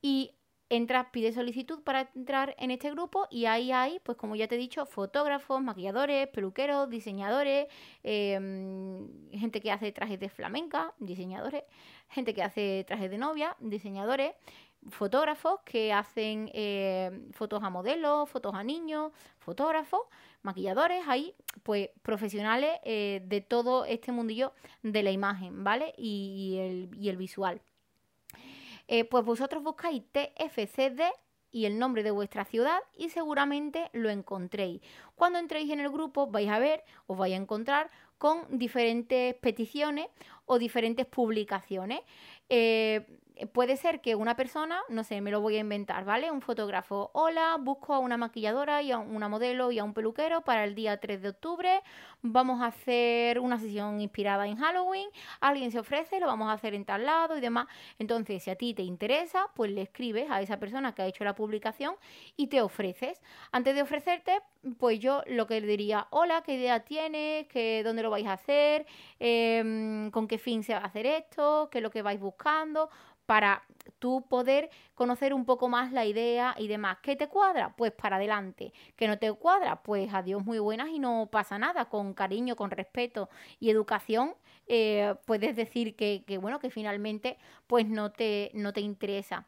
y 0.00 0.30
entras, 0.76 1.06
pides 1.12 1.34
solicitud 1.34 1.82
para 1.82 2.10
entrar 2.14 2.54
en 2.58 2.70
este 2.70 2.90
grupo 2.90 3.26
y 3.30 3.46
ahí 3.46 3.72
hay, 3.72 4.00
pues 4.00 4.16
como 4.18 4.36
ya 4.36 4.48
te 4.48 4.54
he 4.54 4.58
dicho, 4.58 4.86
fotógrafos, 4.86 5.62
maquilladores, 5.62 6.28
peluqueros, 6.28 6.88
diseñadores, 6.90 7.68
em, 8.02 9.08
gente 9.32 9.60
que 9.60 9.72
hace 9.72 9.92
trajes 9.92 10.20
de 10.20 10.28
flamenca, 10.28 10.94
diseñadores, 10.98 11.64
gente 12.08 12.34
que 12.34 12.42
hace 12.42 12.84
trajes 12.86 13.10
de 13.10 13.18
novia, 13.18 13.56
diseñadores, 13.60 14.32
fotógrafos 14.90 15.60
que 15.64 15.92
hacen 15.92 16.50
eh, 16.52 17.10
fotos 17.32 17.62
a 17.62 17.70
modelos, 17.70 18.28
fotos 18.28 18.54
a 18.54 18.62
niños, 18.62 19.12
fotógrafos, 19.38 20.02
maquilladores, 20.42 21.04
hay 21.06 21.34
pues 21.62 21.90
profesionales 22.02 22.78
eh, 22.84 23.22
de 23.24 23.40
todo 23.40 23.84
este 23.84 24.12
mundillo 24.12 24.52
de 24.82 25.02
la 25.02 25.10
imagen, 25.10 25.64
¿vale? 25.64 25.94
Y, 25.96 26.58
el, 26.58 27.16
visual. 27.16 27.60
Eh, 28.88 29.04
pues 29.04 29.24
vosotros 29.24 29.62
buscáis 29.62 30.02
TFCD 30.12 31.02
y 31.50 31.66
el 31.66 31.78
nombre 31.78 32.02
de 32.02 32.10
vuestra 32.10 32.44
ciudad 32.44 32.78
y 32.96 33.10
seguramente 33.10 33.88
lo 33.92 34.10
encontréis. 34.10 34.82
Cuando 35.14 35.38
entréis 35.38 35.70
en 35.70 35.80
el 35.80 35.90
grupo 35.90 36.26
vais 36.26 36.48
a 36.48 36.58
ver, 36.58 36.82
os 37.06 37.16
vais 37.16 37.32
a 37.32 37.36
encontrar 37.36 37.90
con 38.18 38.58
diferentes 38.58 39.34
peticiones 39.36 40.08
o 40.46 40.58
diferentes 40.58 41.06
publicaciones. 41.06 42.00
Eh, 42.48 43.06
puede 43.52 43.76
ser 43.76 44.00
que 44.00 44.14
una 44.14 44.36
persona, 44.36 44.80
no 44.88 45.02
sé, 45.02 45.20
me 45.20 45.30
lo 45.30 45.40
voy 45.40 45.56
a 45.56 45.60
inventar, 45.60 46.04
¿vale? 46.04 46.30
Un 46.30 46.40
fotógrafo, 46.40 47.10
hola, 47.14 47.56
busco 47.60 47.92
a 47.94 47.98
una 47.98 48.16
maquilladora 48.16 48.80
y 48.82 48.92
a 48.92 48.98
una 48.98 49.28
modelo 49.28 49.72
y 49.72 49.78
a 49.78 49.84
un 49.84 49.92
peluquero 49.92 50.42
para 50.42 50.64
el 50.64 50.74
día 50.74 50.98
3 51.00 51.20
de 51.20 51.28
octubre. 51.30 51.82
Vamos 52.22 52.62
a 52.62 52.66
hacer 52.66 53.40
una 53.40 53.58
sesión 53.58 54.00
inspirada 54.00 54.46
en 54.46 54.56
Halloween. 54.56 55.08
Alguien 55.40 55.72
se 55.72 55.80
ofrece, 55.80 56.20
lo 56.20 56.26
vamos 56.26 56.48
a 56.48 56.52
hacer 56.52 56.74
en 56.74 56.84
tal 56.84 57.04
lado 57.04 57.36
y 57.36 57.40
demás. 57.40 57.66
Entonces, 57.98 58.42
si 58.42 58.50
a 58.50 58.56
ti 58.56 58.72
te 58.72 58.82
interesa, 58.82 59.48
pues 59.54 59.70
le 59.72 59.82
escribes 59.82 60.30
a 60.30 60.40
esa 60.40 60.58
persona 60.58 60.94
que 60.94 61.02
ha 61.02 61.06
hecho 61.06 61.24
la 61.24 61.34
publicación 61.34 61.96
y 62.36 62.46
te 62.46 62.62
ofreces. 62.62 63.20
Antes 63.50 63.74
de 63.74 63.82
ofrecerte, 63.82 64.40
pues 64.78 65.00
yo 65.00 65.22
lo 65.26 65.46
que 65.46 65.60
diría, 65.60 66.06
hola, 66.10 66.42
¿qué 66.42 66.54
idea 66.54 66.80
tienes? 66.84 67.46
¿Qué, 67.48 67.82
¿Dónde 67.84 68.02
lo 68.02 68.10
vais 68.10 68.26
a 68.26 68.34
hacer? 68.34 68.86
Em, 69.18 70.10
¿Con 70.10 70.28
qué 70.28 70.38
fin 70.38 70.62
se 70.62 70.74
va 70.74 70.80
a 70.80 70.86
hacer 70.86 71.06
esto? 71.06 71.68
¿Qué 71.70 71.78
es 71.78 71.82
lo 71.82 71.90
que 71.90 72.02
vais 72.02 72.20
buscando? 72.20 72.90
Para 73.26 73.62
tú 73.98 74.24
poder 74.28 74.70
conocer 74.94 75.34
un 75.34 75.44
poco 75.44 75.68
más 75.68 75.92
la 75.92 76.04
idea 76.04 76.54
y 76.58 76.68
demás. 76.68 76.98
¿Qué 77.02 77.16
te 77.16 77.28
cuadra? 77.28 77.74
Pues 77.76 77.92
para 77.92 78.16
adelante. 78.16 78.72
¿Qué 78.96 79.08
no 79.08 79.18
te 79.18 79.32
cuadra? 79.32 79.82
Pues 79.82 80.12
adiós 80.12 80.44
muy 80.44 80.58
buenas 80.58 80.88
y 80.88 80.98
no 80.98 81.28
pasa 81.30 81.58
nada. 81.58 81.86
Con 81.86 82.14
cariño, 82.14 82.56
con 82.56 82.70
respeto 82.70 83.28
y 83.60 83.70
educación 83.70 84.34
eh, 84.66 85.14
puedes 85.26 85.56
decir 85.56 85.94
que, 85.94 86.24
que, 86.26 86.38
bueno, 86.38 86.58
que 86.58 86.70
finalmente 86.70 87.38
pues 87.66 87.86
no 87.86 88.12
te, 88.12 88.50
no 88.54 88.72
te 88.72 88.80
interesa. 88.80 89.46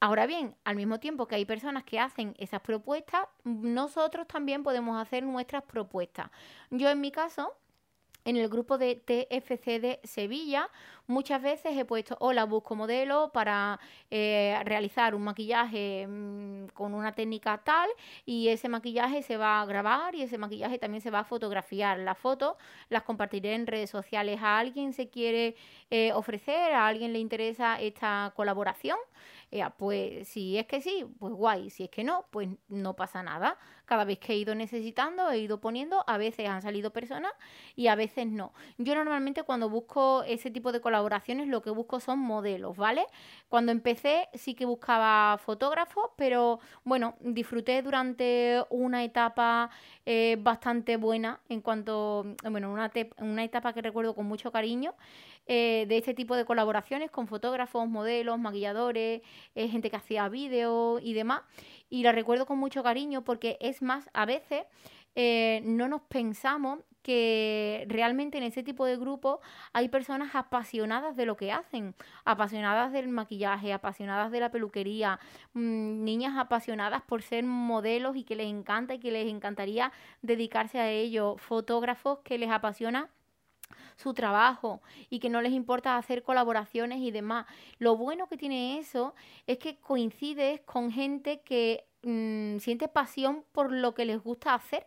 Ahora 0.00 0.26
bien, 0.26 0.54
al 0.64 0.76
mismo 0.76 1.00
tiempo 1.00 1.26
que 1.26 1.36
hay 1.36 1.44
personas 1.44 1.84
que 1.84 1.98
hacen 1.98 2.34
esas 2.38 2.60
propuestas, 2.60 3.26
nosotros 3.44 4.26
también 4.26 4.62
podemos 4.62 5.00
hacer 5.00 5.22
nuestras 5.22 5.62
propuestas. 5.64 6.30
Yo 6.70 6.90
en 6.90 7.00
mi 7.00 7.10
caso 7.10 7.54
en 8.24 8.36
el 8.36 8.48
grupo 8.48 8.76
de 8.76 8.96
TFC 8.96 9.80
de 9.80 10.00
Sevilla 10.04 10.68
muchas 11.08 11.42
veces 11.42 11.76
he 11.76 11.84
puesto 11.84 12.16
hola 12.20 12.44
busco 12.44 12.76
modelo 12.76 13.30
para 13.32 13.80
eh, 14.10 14.56
realizar 14.64 15.14
un 15.14 15.22
maquillaje 15.22 16.06
mm, 16.06 16.66
con 16.74 16.94
una 16.94 17.12
técnica 17.14 17.58
tal 17.64 17.88
y 18.24 18.48
ese 18.48 18.68
maquillaje 18.68 19.22
se 19.22 19.36
va 19.36 19.60
a 19.60 19.66
grabar 19.66 20.14
y 20.14 20.22
ese 20.22 20.38
maquillaje 20.38 20.78
también 20.78 21.00
se 21.00 21.10
va 21.10 21.20
a 21.20 21.24
fotografiar. 21.24 21.98
Las 21.98 22.18
fotos 22.18 22.56
las 22.90 23.02
compartiré 23.02 23.54
en 23.54 23.66
redes 23.66 23.90
sociales. 23.90 24.38
A 24.42 24.58
alguien 24.58 24.92
se 24.92 25.08
quiere 25.08 25.56
eh, 25.90 26.12
ofrecer 26.12 26.72
a 26.72 26.86
alguien 26.86 27.12
le 27.12 27.18
interesa 27.18 27.80
esta 27.80 28.32
colaboración 28.36 28.98
pues 29.78 30.28
si 30.28 30.58
es 30.58 30.66
que 30.66 30.80
sí, 30.80 31.06
pues 31.18 31.32
guay, 31.32 31.70
si 31.70 31.84
es 31.84 31.90
que 31.90 32.04
no, 32.04 32.26
pues 32.30 32.48
no 32.68 32.94
pasa 32.94 33.22
nada. 33.22 33.58
Cada 33.86 34.04
vez 34.04 34.18
que 34.18 34.34
he 34.34 34.36
ido 34.36 34.54
necesitando, 34.54 35.30
he 35.30 35.38
ido 35.38 35.60
poniendo, 35.60 36.04
a 36.06 36.18
veces 36.18 36.48
han 36.48 36.60
salido 36.60 36.92
personas 36.92 37.32
y 37.74 37.86
a 37.86 37.94
veces 37.94 38.26
no. 38.26 38.52
Yo 38.76 38.94
normalmente 38.94 39.42
cuando 39.44 39.70
busco 39.70 40.22
ese 40.24 40.50
tipo 40.50 40.72
de 40.72 40.80
colaboraciones, 40.98 41.46
lo 41.46 41.62
que 41.62 41.70
busco 41.70 42.00
son 42.00 42.18
modelos, 42.18 42.76
¿vale? 42.76 43.06
Cuando 43.48 43.70
empecé 43.70 44.28
sí 44.34 44.54
que 44.54 44.66
buscaba 44.66 45.38
fotógrafos, 45.38 46.10
pero 46.16 46.58
bueno, 46.82 47.14
disfruté 47.20 47.82
durante 47.82 48.64
una 48.68 49.04
etapa 49.04 49.70
eh, 50.04 50.36
bastante 50.40 50.96
buena 50.96 51.40
en 51.48 51.60
cuanto, 51.60 52.26
bueno, 52.50 52.72
una, 52.72 52.90
una 53.18 53.44
etapa 53.44 53.72
que 53.72 53.80
recuerdo 53.82 54.14
con 54.14 54.26
mucho 54.26 54.50
cariño. 54.50 54.94
Eh, 55.50 55.86
de 55.88 55.96
este 55.96 56.12
tipo 56.12 56.36
de 56.36 56.44
colaboraciones 56.44 57.10
con 57.10 57.26
fotógrafos, 57.26 57.88
modelos, 57.88 58.38
maquilladores, 58.38 59.22
eh, 59.54 59.68
gente 59.68 59.88
que 59.88 59.96
hacía 59.96 60.28
vídeos 60.28 61.00
y 61.02 61.14
demás. 61.14 61.40
Y 61.88 62.02
la 62.02 62.12
recuerdo 62.12 62.44
con 62.44 62.58
mucho 62.58 62.82
cariño 62.82 63.24
porque 63.24 63.56
es 63.60 63.80
más, 63.80 64.10
a 64.12 64.26
veces 64.26 64.66
eh, 65.20 65.62
no 65.64 65.88
nos 65.88 66.02
pensamos 66.02 66.78
que 67.02 67.84
realmente 67.88 68.38
en 68.38 68.44
ese 68.44 68.62
tipo 68.62 68.86
de 68.86 68.96
grupos 68.96 69.40
hay 69.72 69.88
personas 69.88 70.36
apasionadas 70.36 71.16
de 71.16 71.26
lo 71.26 71.36
que 71.36 71.50
hacen, 71.50 71.96
apasionadas 72.24 72.92
del 72.92 73.08
maquillaje, 73.08 73.72
apasionadas 73.72 74.30
de 74.30 74.38
la 74.38 74.52
peluquería, 74.52 75.18
mm, 75.54 76.04
niñas 76.04 76.38
apasionadas 76.38 77.02
por 77.02 77.22
ser 77.22 77.42
modelos 77.42 78.14
y 78.14 78.22
que 78.22 78.36
les 78.36 78.46
encanta 78.46 78.94
y 78.94 79.00
que 79.00 79.10
les 79.10 79.26
encantaría 79.26 79.90
dedicarse 80.22 80.78
a 80.78 80.88
ello, 80.88 81.36
fotógrafos 81.36 82.20
que 82.20 82.38
les 82.38 82.50
apasiona 82.50 83.10
su 83.96 84.14
trabajo 84.14 84.82
y 85.10 85.18
que 85.18 85.30
no 85.30 85.42
les 85.42 85.52
importa 85.52 85.96
hacer 85.96 86.22
colaboraciones 86.22 87.00
y 87.00 87.10
demás. 87.10 87.46
Lo 87.80 87.96
bueno 87.96 88.28
que 88.28 88.36
tiene 88.36 88.78
eso 88.78 89.16
es 89.48 89.58
que 89.58 89.78
coincides 89.80 90.60
con 90.60 90.92
gente 90.92 91.40
que 91.40 91.88
mm, 92.04 92.58
siente 92.58 92.86
pasión 92.86 93.42
por 93.50 93.72
lo 93.72 93.94
que 93.94 94.04
les 94.04 94.22
gusta 94.22 94.54
hacer 94.54 94.86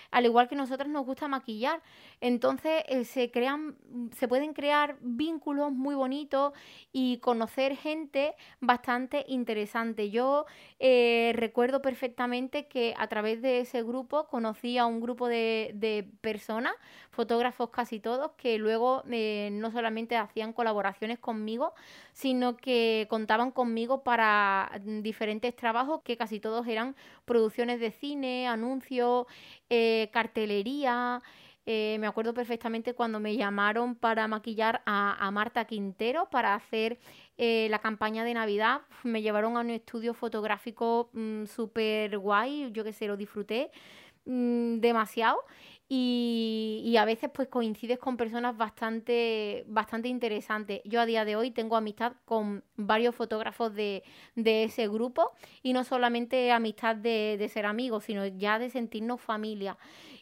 al 0.11 0.25
igual 0.25 0.47
que 0.47 0.55
nosotros 0.55 0.89
nos 0.89 1.05
gusta 1.05 1.27
maquillar. 1.27 1.81
Entonces 2.19 2.83
eh, 2.87 3.05
se 3.05 3.31
crean, 3.31 3.75
se 4.15 4.27
pueden 4.27 4.53
crear 4.53 4.97
vínculos 5.01 5.71
muy 5.71 5.95
bonitos 5.95 6.53
y 6.91 7.17
conocer 7.17 7.75
gente 7.75 8.35
bastante 8.59 9.25
interesante. 9.27 10.11
Yo 10.11 10.45
eh, 10.79 11.31
recuerdo 11.35 11.81
perfectamente 11.81 12.67
que 12.67 12.93
a 12.97 13.07
través 13.07 13.41
de 13.41 13.61
ese 13.61 13.81
grupo 13.83 14.27
conocí 14.27 14.77
a 14.77 14.85
un 14.85 15.01
grupo 15.01 15.27
de, 15.27 15.71
de 15.73 16.07
personas, 16.21 16.73
fotógrafos 17.09 17.69
casi 17.69 17.99
todos, 17.99 18.31
que 18.37 18.57
luego 18.57 19.03
eh, 19.09 19.49
no 19.51 19.71
solamente 19.71 20.15
hacían 20.15 20.53
colaboraciones 20.53 21.19
conmigo, 21.19 21.73
sino 22.13 22.57
que 22.57 23.07
contaban 23.09 23.51
conmigo 23.51 24.03
para 24.03 24.71
diferentes 24.83 25.55
trabajos 25.55 26.01
que 26.03 26.17
casi 26.17 26.39
todos 26.39 26.67
eran 26.67 26.95
producciones 27.25 27.79
de 27.79 27.91
cine, 27.91 28.47
anuncios, 28.47 29.25
eh, 29.69 30.00
cartelería. 30.09 31.21
Eh, 31.65 31.97
me 31.99 32.07
acuerdo 32.07 32.33
perfectamente 32.33 32.95
cuando 32.95 33.19
me 33.19 33.35
llamaron 33.35 33.95
para 33.95 34.27
maquillar 34.27 34.81
a, 34.85 35.29
Marta 35.31 35.65
Quintero 35.65 36.27
para 36.31 36.55
hacer 36.55 36.99
eh, 37.37 37.67
la 37.69 37.79
campaña 37.79 38.23
de 38.23 38.33
Navidad. 38.33 38.81
Me 39.03 39.21
llevaron 39.21 39.57
a 39.57 39.59
un 39.61 39.69
estudio 39.69 40.13
fotográfico 40.13 41.09
mm, 41.13 41.45
súper 41.45 42.17
guay, 42.17 42.71
yo 42.71 42.83
que 42.83 42.93
sé, 42.93 43.07
lo 43.07 43.15
disfruté 43.15 43.69
mm, 44.25 44.79
demasiado 44.79 45.37
y, 45.93 46.95
a 46.97 47.03
veces 47.03 47.29
pues 47.33 47.49
coincides 47.49 47.99
con 47.99 48.15
personas 48.15 48.55
bastante, 48.55 49.65
bastante 49.67 50.07
interesantes. 50.07 50.79
Yo 50.85 51.01
a 51.01 51.05
día 51.05 51.25
de 51.25 51.35
hoy 51.35 51.51
tengo 51.51 51.75
amistad 51.75 52.13
con 52.23 52.63
varios 52.77 53.13
fotógrafos 53.13 53.75
de, 53.75 54.03
ese 54.37 54.87
grupo 54.87 55.33
y 55.61 55.73
no 55.73 55.83
solamente 55.83 56.53
amistad 56.53 56.95
de, 56.95 57.35
de, 57.37 57.49
ser 57.49 57.65
amigos, 57.65 58.05
sino 58.05 58.25
ya 58.25 58.57
de 58.57 58.69
sentirnos 58.69 59.19
familia. 59.19 59.77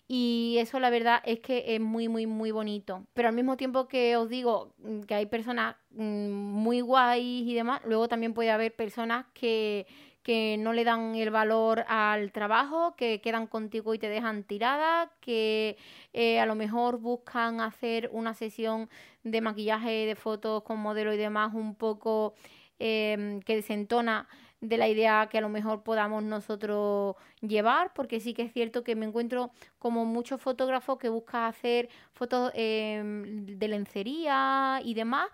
Y 0.07 0.55
eso 0.57 0.79
la 0.79 0.89
verdad 0.89 1.21
es 1.23 1.39
que 1.39 1.75
es 1.75 1.79
muy, 1.79 2.07
muy, 2.07 2.25
muy 2.25 2.49
bonito. 2.49 3.05
Pero 3.13 3.27
al 3.27 3.35
mismo 3.35 3.55
tiempo 3.55 3.87
que 3.87 4.17
os 4.17 4.27
digo 4.27 4.73
que 5.05 5.13
hay 5.13 5.27
personas 5.27 5.75
mm, 5.91 6.31
muy 6.31 6.81
guays 6.81 7.47
y 7.47 7.53
demás, 7.53 7.81
luego 7.85 8.07
también 8.07 8.33
puede 8.33 8.49
haber 8.49 8.75
personas 8.75 9.27
que 9.35 9.85
que 10.29 10.57
no 10.59 10.73
le 10.73 10.83
dan 10.83 11.15
el 11.15 11.31
valor 11.31 11.85
al 11.87 12.31
trabajo, 12.31 12.93
que 12.95 13.19
quedan 13.19 13.47
contigo 13.47 13.95
y 13.95 13.97
te 13.97 14.09
dejan 14.09 14.43
tirada, 14.43 15.11
que 15.21 15.75
eh, 16.13 16.39
a 16.39 16.45
lo 16.45 16.53
mejor 16.53 16.99
buscan 16.99 17.61
hacer 17.61 18.11
una 18.13 18.35
sesión 18.35 18.91
de 19.23 19.41
maquillaje, 19.41 20.05
de 20.05 20.15
fotos 20.15 20.61
con 20.61 20.77
modelo 20.77 21.15
y 21.15 21.17
demás 21.17 21.55
un 21.55 21.73
poco 21.73 22.35
em, 22.77 23.41
que 23.41 23.55
desentona 23.55 24.27
de 24.61 24.77
la 24.77 24.87
idea 24.87 25.29
que 25.31 25.39
a 25.39 25.41
lo 25.41 25.49
mejor 25.49 25.81
podamos 25.81 26.21
nosotros 26.21 27.15
llevar, 27.41 27.91
porque 27.95 28.19
sí 28.19 28.35
que 28.35 28.43
es 28.43 28.53
cierto 28.53 28.83
que 28.83 28.95
me 28.95 29.07
encuentro 29.07 29.49
como 29.79 30.05
muchos 30.05 30.39
fotógrafos 30.39 30.99
que 30.99 31.09
buscan 31.09 31.45
hacer 31.45 31.89
fotos 32.11 32.51
em, 32.53 33.45
de 33.57 33.67
lencería 33.67 34.79
y 34.83 34.93
demás, 34.93 35.27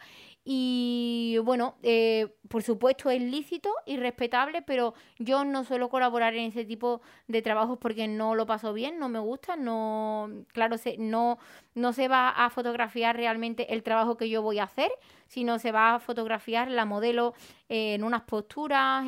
y 0.48 1.40
bueno, 1.44 1.76
eh, 1.82 2.36
por 2.50 2.62
supuesto 2.62 3.10
es 3.10 3.20
lícito 3.20 3.74
y 3.88 3.98
respetable, 3.98 4.62
pero 4.62 4.94
yo 5.18 5.44
no 5.44 5.64
suelo 5.64 5.90
colaborar 5.90 6.36
en 6.36 6.52
ese 6.52 6.64
tipo 6.64 7.02
de 7.28 7.42
trabajos 7.42 7.80
porque 7.80 8.08
no 8.08 8.36
lo 8.36 8.46
paso 8.46 8.72
bien, 8.72 9.00
no 9.00 9.10
me 9.10 9.18
gusta, 9.18 9.56
no, 9.56 10.30
claro, 10.54 10.78
se, 10.78 10.98
no, 11.00 11.40
no 11.74 11.94
se 11.94 12.08
va 12.08 12.30
a 12.30 12.52
fotografiar 12.52 13.16
realmente 13.16 13.74
el 13.74 13.82
trabajo 13.82 14.18
que 14.18 14.30
yo 14.30 14.44
voy 14.44 14.60
a 14.60 14.66
hacer, 14.66 14.92
sino 15.28 15.60
se 15.60 15.72
va 15.72 15.96
a 15.96 16.00
fotografiar 16.00 16.70
la 16.70 16.86
modelo 16.86 17.34
en 17.70 18.04
unas 18.04 18.24
posturas, 18.24 19.04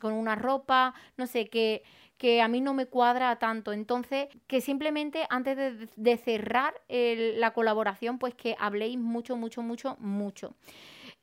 con 0.00 0.12
una 0.12 0.34
ropa, 0.34 0.94
no 1.16 1.26
sé, 1.26 1.48
qué 1.48 1.82
que 2.18 2.40
a 2.40 2.48
mí 2.48 2.60
no 2.60 2.74
me 2.74 2.86
cuadra 2.86 3.36
tanto. 3.36 3.72
Entonces, 3.72 4.28
que 4.46 4.60
simplemente 4.60 5.26
antes 5.30 5.56
de, 5.96 6.16
cerrar 6.16 6.74
la 6.88 7.52
colaboración, 7.52 8.18
pues 8.18 8.34
que 8.34 8.56
habléis 8.58 8.98
mucho, 8.98 9.36
mucho, 9.36 9.62
mucho, 9.62 9.96
mucho. 9.98 10.54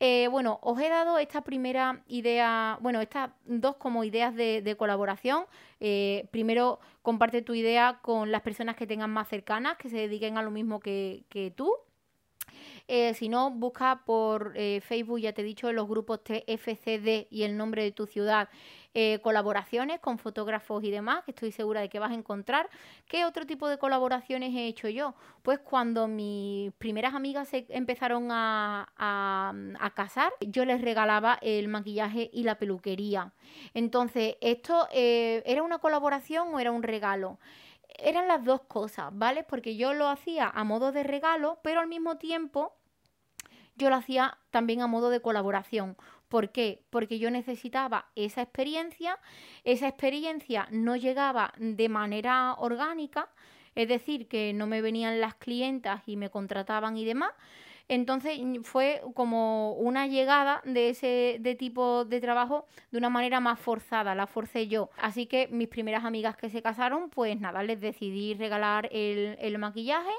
Eh, 0.00 0.28
bueno, 0.30 0.58
os 0.62 0.80
he 0.80 0.88
dado 0.88 1.18
esta 1.18 1.42
primera 1.42 2.02
idea, 2.08 2.78
bueno, 2.80 3.00
estas 3.00 3.30
dos 3.44 3.76
como 3.76 4.04
ideas 4.04 4.34
de, 4.34 4.76
colaboración. 4.78 5.46
Eh, 5.80 6.28
primero, 6.30 6.80
comparte 7.02 7.42
tu 7.42 7.54
idea 7.54 7.98
con 8.02 8.30
las 8.30 8.42
personas 8.42 8.76
que 8.76 8.86
tengan 8.86 9.10
más 9.10 9.28
cercanas, 9.28 9.76
que 9.78 9.88
se 9.88 9.96
dediquen 9.96 10.38
a 10.38 10.42
lo 10.42 10.50
mismo 10.50 10.80
que, 10.80 11.24
que 11.28 11.50
tú. 11.50 11.74
Eh, 12.88 13.14
si 13.14 13.28
no, 13.28 13.50
busca 13.50 14.02
por 14.04 14.52
eh, 14.54 14.80
Facebook, 14.80 15.20
ya 15.20 15.32
te 15.32 15.42
he 15.42 15.44
dicho, 15.44 15.72
los 15.72 15.88
grupos 15.88 16.22
TFCD 16.24 17.26
y 17.30 17.44
el 17.44 17.56
nombre 17.56 17.82
de 17.82 17.92
tu 17.92 18.06
ciudad, 18.06 18.48
eh, 18.94 19.20
colaboraciones 19.22 20.00
con 20.00 20.18
fotógrafos 20.18 20.84
y 20.84 20.90
demás, 20.90 21.24
que 21.24 21.30
estoy 21.30 21.52
segura 21.52 21.80
de 21.80 21.88
que 21.88 21.98
vas 21.98 22.10
a 22.10 22.14
encontrar. 22.14 22.68
¿Qué 23.08 23.24
otro 23.24 23.46
tipo 23.46 23.68
de 23.68 23.78
colaboraciones 23.78 24.54
he 24.54 24.66
hecho 24.66 24.88
yo? 24.88 25.14
Pues 25.42 25.58
cuando 25.60 26.08
mis 26.08 26.72
primeras 26.74 27.14
amigas 27.14 27.48
se 27.48 27.66
empezaron 27.70 28.28
a, 28.30 28.88
a 28.98 29.90
casar, 29.94 30.32
yo 30.40 30.64
les 30.64 30.82
regalaba 30.82 31.38
el 31.40 31.68
maquillaje 31.68 32.30
y 32.32 32.42
la 32.42 32.58
peluquería. 32.58 33.32
Entonces, 33.74 34.36
¿esto 34.40 34.86
era 34.92 35.62
una 35.62 35.78
colaboración 35.78 36.54
o 36.54 36.60
era 36.60 36.72
un 36.72 36.82
regalo? 36.82 37.38
Eran 37.98 38.28
las 38.28 38.44
dos 38.44 38.62
cosas, 38.62 39.10
¿vale? 39.12 39.44
Porque 39.44 39.76
yo 39.76 39.92
lo 39.94 40.08
hacía 40.08 40.48
a 40.48 40.64
modo 40.64 40.92
de 40.92 41.02
regalo, 41.02 41.58
pero 41.62 41.80
al 41.80 41.88
mismo 41.88 42.16
tiempo 42.16 42.74
yo 43.74 43.90
lo 43.90 43.96
hacía 43.96 44.38
también 44.50 44.82
a 44.82 44.86
modo 44.86 45.10
de 45.10 45.20
colaboración. 45.20 45.96
¿Por 46.28 46.50
qué? 46.50 46.84
Porque 46.90 47.18
yo 47.18 47.30
necesitaba 47.30 48.06
esa 48.14 48.42
experiencia, 48.42 49.18
esa 49.64 49.88
experiencia 49.88 50.66
no 50.70 50.96
llegaba 50.96 51.52
de 51.58 51.88
manera 51.88 52.54
orgánica, 52.54 53.28
es 53.74 53.88
decir, 53.88 54.28
que 54.28 54.52
no 54.52 54.66
me 54.66 54.82
venían 54.82 55.20
las 55.20 55.34
clientas 55.34 56.02
y 56.06 56.16
me 56.16 56.30
contrataban 56.30 56.96
y 56.96 57.04
demás, 57.04 57.32
entonces 57.88 58.38
fue 58.62 59.02
como 59.14 59.72
una 59.74 60.06
llegada 60.06 60.62
de 60.64 60.90
ese 60.90 61.36
de 61.40 61.54
tipo 61.54 62.04
de 62.04 62.20
trabajo 62.20 62.66
de 62.90 62.98
una 62.98 63.10
manera 63.10 63.40
más 63.40 63.58
forzada, 63.58 64.14
la 64.14 64.26
forcé 64.26 64.68
yo. 64.68 64.90
Así 64.98 65.26
que 65.26 65.48
mis 65.48 65.68
primeras 65.68 66.04
amigas 66.04 66.36
que 66.36 66.50
se 66.50 66.62
casaron, 66.62 67.10
pues 67.10 67.38
nada, 67.40 67.62
les 67.62 67.80
decidí 67.80 68.34
regalar 68.34 68.88
el, 68.92 69.36
el 69.40 69.58
maquillaje. 69.58 70.12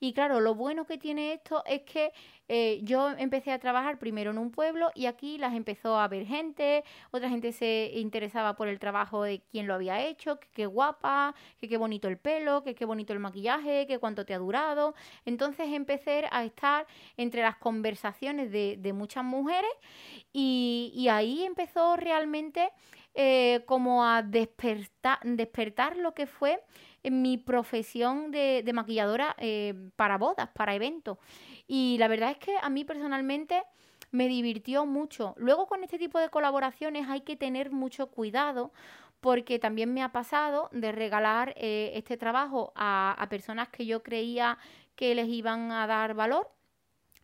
Y 0.00 0.12
claro, 0.12 0.40
lo 0.40 0.54
bueno 0.54 0.86
que 0.86 0.98
tiene 0.98 1.32
esto 1.32 1.62
es 1.66 1.82
que 1.82 2.12
eh, 2.48 2.80
yo 2.82 3.10
empecé 3.10 3.50
a 3.50 3.58
trabajar 3.58 3.98
primero 3.98 4.30
en 4.30 4.38
un 4.38 4.50
pueblo 4.50 4.90
y 4.94 5.06
aquí 5.06 5.36
las 5.38 5.54
empezó 5.54 5.98
a 5.98 6.06
ver 6.06 6.26
gente, 6.26 6.84
otra 7.10 7.28
gente 7.28 7.52
se 7.52 7.90
interesaba 7.94 8.54
por 8.54 8.68
el 8.68 8.78
trabajo 8.78 9.22
de 9.22 9.42
quién 9.50 9.66
lo 9.66 9.74
había 9.74 10.04
hecho, 10.04 10.38
que 10.38 10.48
qué 10.52 10.66
guapa, 10.66 11.34
que 11.58 11.68
qué 11.68 11.76
bonito 11.76 12.08
el 12.08 12.18
pelo, 12.18 12.62
que 12.62 12.74
qué 12.74 12.84
bonito 12.84 13.12
el 13.12 13.18
maquillaje, 13.18 13.86
que 13.86 13.98
cuánto 13.98 14.24
te 14.24 14.34
ha 14.34 14.38
durado. 14.38 14.94
Entonces 15.24 15.68
empecé 15.72 16.26
a 16.30 16.44
estar 16.44 16.86
entre 17.16 17.42
las 17.42 17.56
conversaciones 17.56 18.50
de, 18.52 18.92
muchas 18.96 19.24
mujeres 19.24 19.70
y, 20.32 21.06
ahí 21.10 21.44
empezó 21.44 21.96
realmente 21.96 22.70
eh, 23.14 23.62
como 23.66 24.04
a 24.04 24.22
despertar, 24.22 25.18
despertar 25.22 25.96
lo 25.96 26.14
que 26.14 26.26
fue 26.26 26.62
mi 27.10 27.38
profesión 27.38 28.30
de, 28.30 28.68
maquilladora 28.72 29.34
eh, 29.38 29.74
para 29.96 30.18
bodas, 30.18 30.48
para 30.54 30.74
eventos. 30.74 31.18
Y 31.66 31.96
la 31.98 32.08
verdad 32.08 32.30
es 32.30 32.38
que 32.38 32.54
a 32.60 32.70
mí 32.70 32.84
personalmente 32.84 33.62
me 34.10 34.28
divirtió 34.28 34.86
mucho. 34.86 35.34
Luego 35.36 35.66
con 35.66 35.82
este 35.82 35.98
tipo 35.98 36.18
de 36.18 36.28
colaboraciones 36.28 37.08
hay 37.08 37.22
que 37.22 37.36
tener 37.36 37.70
mucho 37.70 38.08
cuidado 38.08 38.72
porque 39.20 39.58
también 39.58 39.92
me 39.92 40.02
ha 40.02 40.12
pasado 40.12 40.68
de 40.72 40.92
regalar 40.92 41.54
eh, 41.56 41.92
este 41.94 42.16
trabajo 42.16 42.72
a, 42.76 43.26
personas 43.28 43.68
que 43.68 43.86
yo 43.86 44.02
creía 44.02 44.58
que 44.94 45.14
les 45.14 45.28
iban 45.28 45.72
a 45.72 45.86
dar 45.86 46.14
valor 46.14 46.50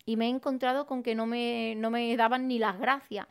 y 0.05 0.17
me 0.17 0.25
he 0.25 0.29
encontrado 0.29 0.85
con 0.85 1.01
que 1.01 1.15
no 1.15 1.25
me, 1.25 1.75
no 1.77 1.89
me 1.89 2.15
daban 2.17 2.47
ni 2.47 2.59
las 2.59 2.77
gracias. 2.77 3.27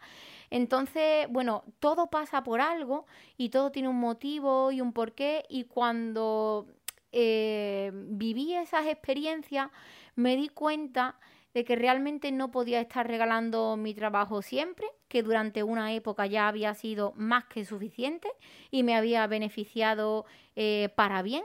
Entonces, 0.48 1.26
bueno, 1.30 1.64
todo 1.80 2.08
pasa 2.08 2.42
por 2.42 2.60
algo 2.60 3.06
y 3.36 3.50
todo 3.50 3.72
tiene 3.72 3.88
un 3.88 4.00
motivo 4.00 4.72
y 4.72 4.80
un 4.80 4.92
porqué 4.92 5.44
y 5.48 5.64
cuando 5.64 6.66
eh, 7.12 7.90
viví 7.92 8.54
esas 8.54 8.86
experiencias 8.86 9.70
me 10.16 10.36
di 10.36 10.48
cuenta 10.48 11.16
de 11.54 11.64
que 11.64 11.76
realmente 11.76 12.32
no 12.32 12.50
podía 12.50 12.80
estar 12.80 13.06
regalando 13.06 13.76
mi 13.76 13.94
trabajo 13.94 14.40
siempre, 14.40 14.86
que 15.08 15.22
durante 15.22 15.62
una 15.62 15.92
época 15.92 16.26
ya 16.26 16.48
había 16.48 16.74
sido 16.74 17.12
más 17.16 17.44
que 17.44 17.64
suficiente 17.64 18.28
y 18.70 18.82
me 18.82 18.96
había 18.96 19.26
beneficiado 19.26 20.24
eh, 20.56 20.88
para 20.96 21.22
bien. 21.22 21.44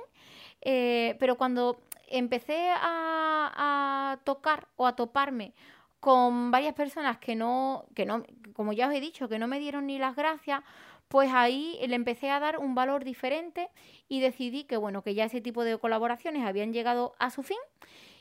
Eh, 0.61 1.15
pero 1.19 1.35
cuando 1.37 1.81
empecé 2.07 2.71
a, 2.73 4.17
tocar 4.23 4.67
o 4.77 4.87
a 4.87 4.95
toparme 4.95 5.53
con 5.99 6.51
varias 6.51 6.73
personas 6.73 7.17
que 7.17 7.35
no, 7.35 7.85
que 7.93 8.05
no, 8.05 8.23
como 8.53 8.73
ya 8.73 8.87
os 8.87 8.93
he 8.93 9.01
dicho, 9.01 9.27
que 9.27 9.39
no 9.39 9.47
me 9.47 9.59
dieron 9.59 9.87
ni 9.87 9.99
las 9.99 10.15
gracias, 10.15 10.63
pues 11.07 11.29
ahí 11.33 11.79
le 11.87 11.95
empecé 11.95 12.29
a 12.29 12.39
dar 12.39 12.59
un 12.59 12.75
valor 12.75 13.03
diferente 13.03 13.69
y 14.07 14.19
decidí 14.19 14.65
que 14.65 14.77
bueno, 14.77 15.03
que 15.03 15.13
ya 15.13 15.25
ese 15.25 15.41
tipo 15.41 15.63
de 15.63 15.77
colaboraciones 15.77 16.45
habían 16.45 16.73
llegado 16.73 17.13
a 17.19 17.29
su 17.29 17.43
fin 17.43 17.57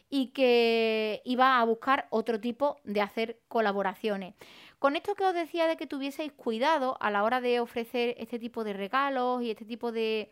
y 0.09 0.29
que 0.29 1.21
iba 1.25 1.59
a 1.59 1.65
buscar 1.65 2.07
otro 2.11 2.41
tipo 2.41 2.79
de 2.85 3.01
hacer 3.01 3.41
colaboraciones. 3.49 4.35
Con 4.79 4.95
esto 4.95 5.15
que 5.15 5.25
os 5.25 5.35
decía 5.35 5.67
de 5.67 5.77
que 5.77 5.87
tuvieseis 5.87 6.33
cuidado 6.33 6.97
a 7.01 7.11
la 7.11 7.25
hora 7.25 7.41
de 7.41 7.61
ofrecer 7.61 8.15
este 8.19 8.39
tipo 8.39 8.63
de 8.63 8.73
regalos 8.73 9.43
y 9.43 9.51
este 9.51 9.65
tipo 9.65 9.91
de, 9.91 10.31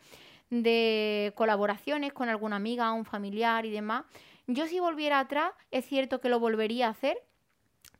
de 0.51 1.33
colaboraciones 1.35 2.13
con 2.13 2.29
alguna 2.29 2.57
amiga, 2.57 2.93
un 2.93 3.05
familiar 3.05 3.67
y 3.67 3.71
demás, 3.71 4.05
yo 4.47 4.67
si 4.67 4.79
volviera 4.79 5.19
atrás 5.21 5.53
es 5.71 5.87
cierto 5.87 6.21
que 6.21 6.29
lo 6.29 6.39
volvería 6.39 6.87
a 6.87 6.91
hacer, 6.91 7.17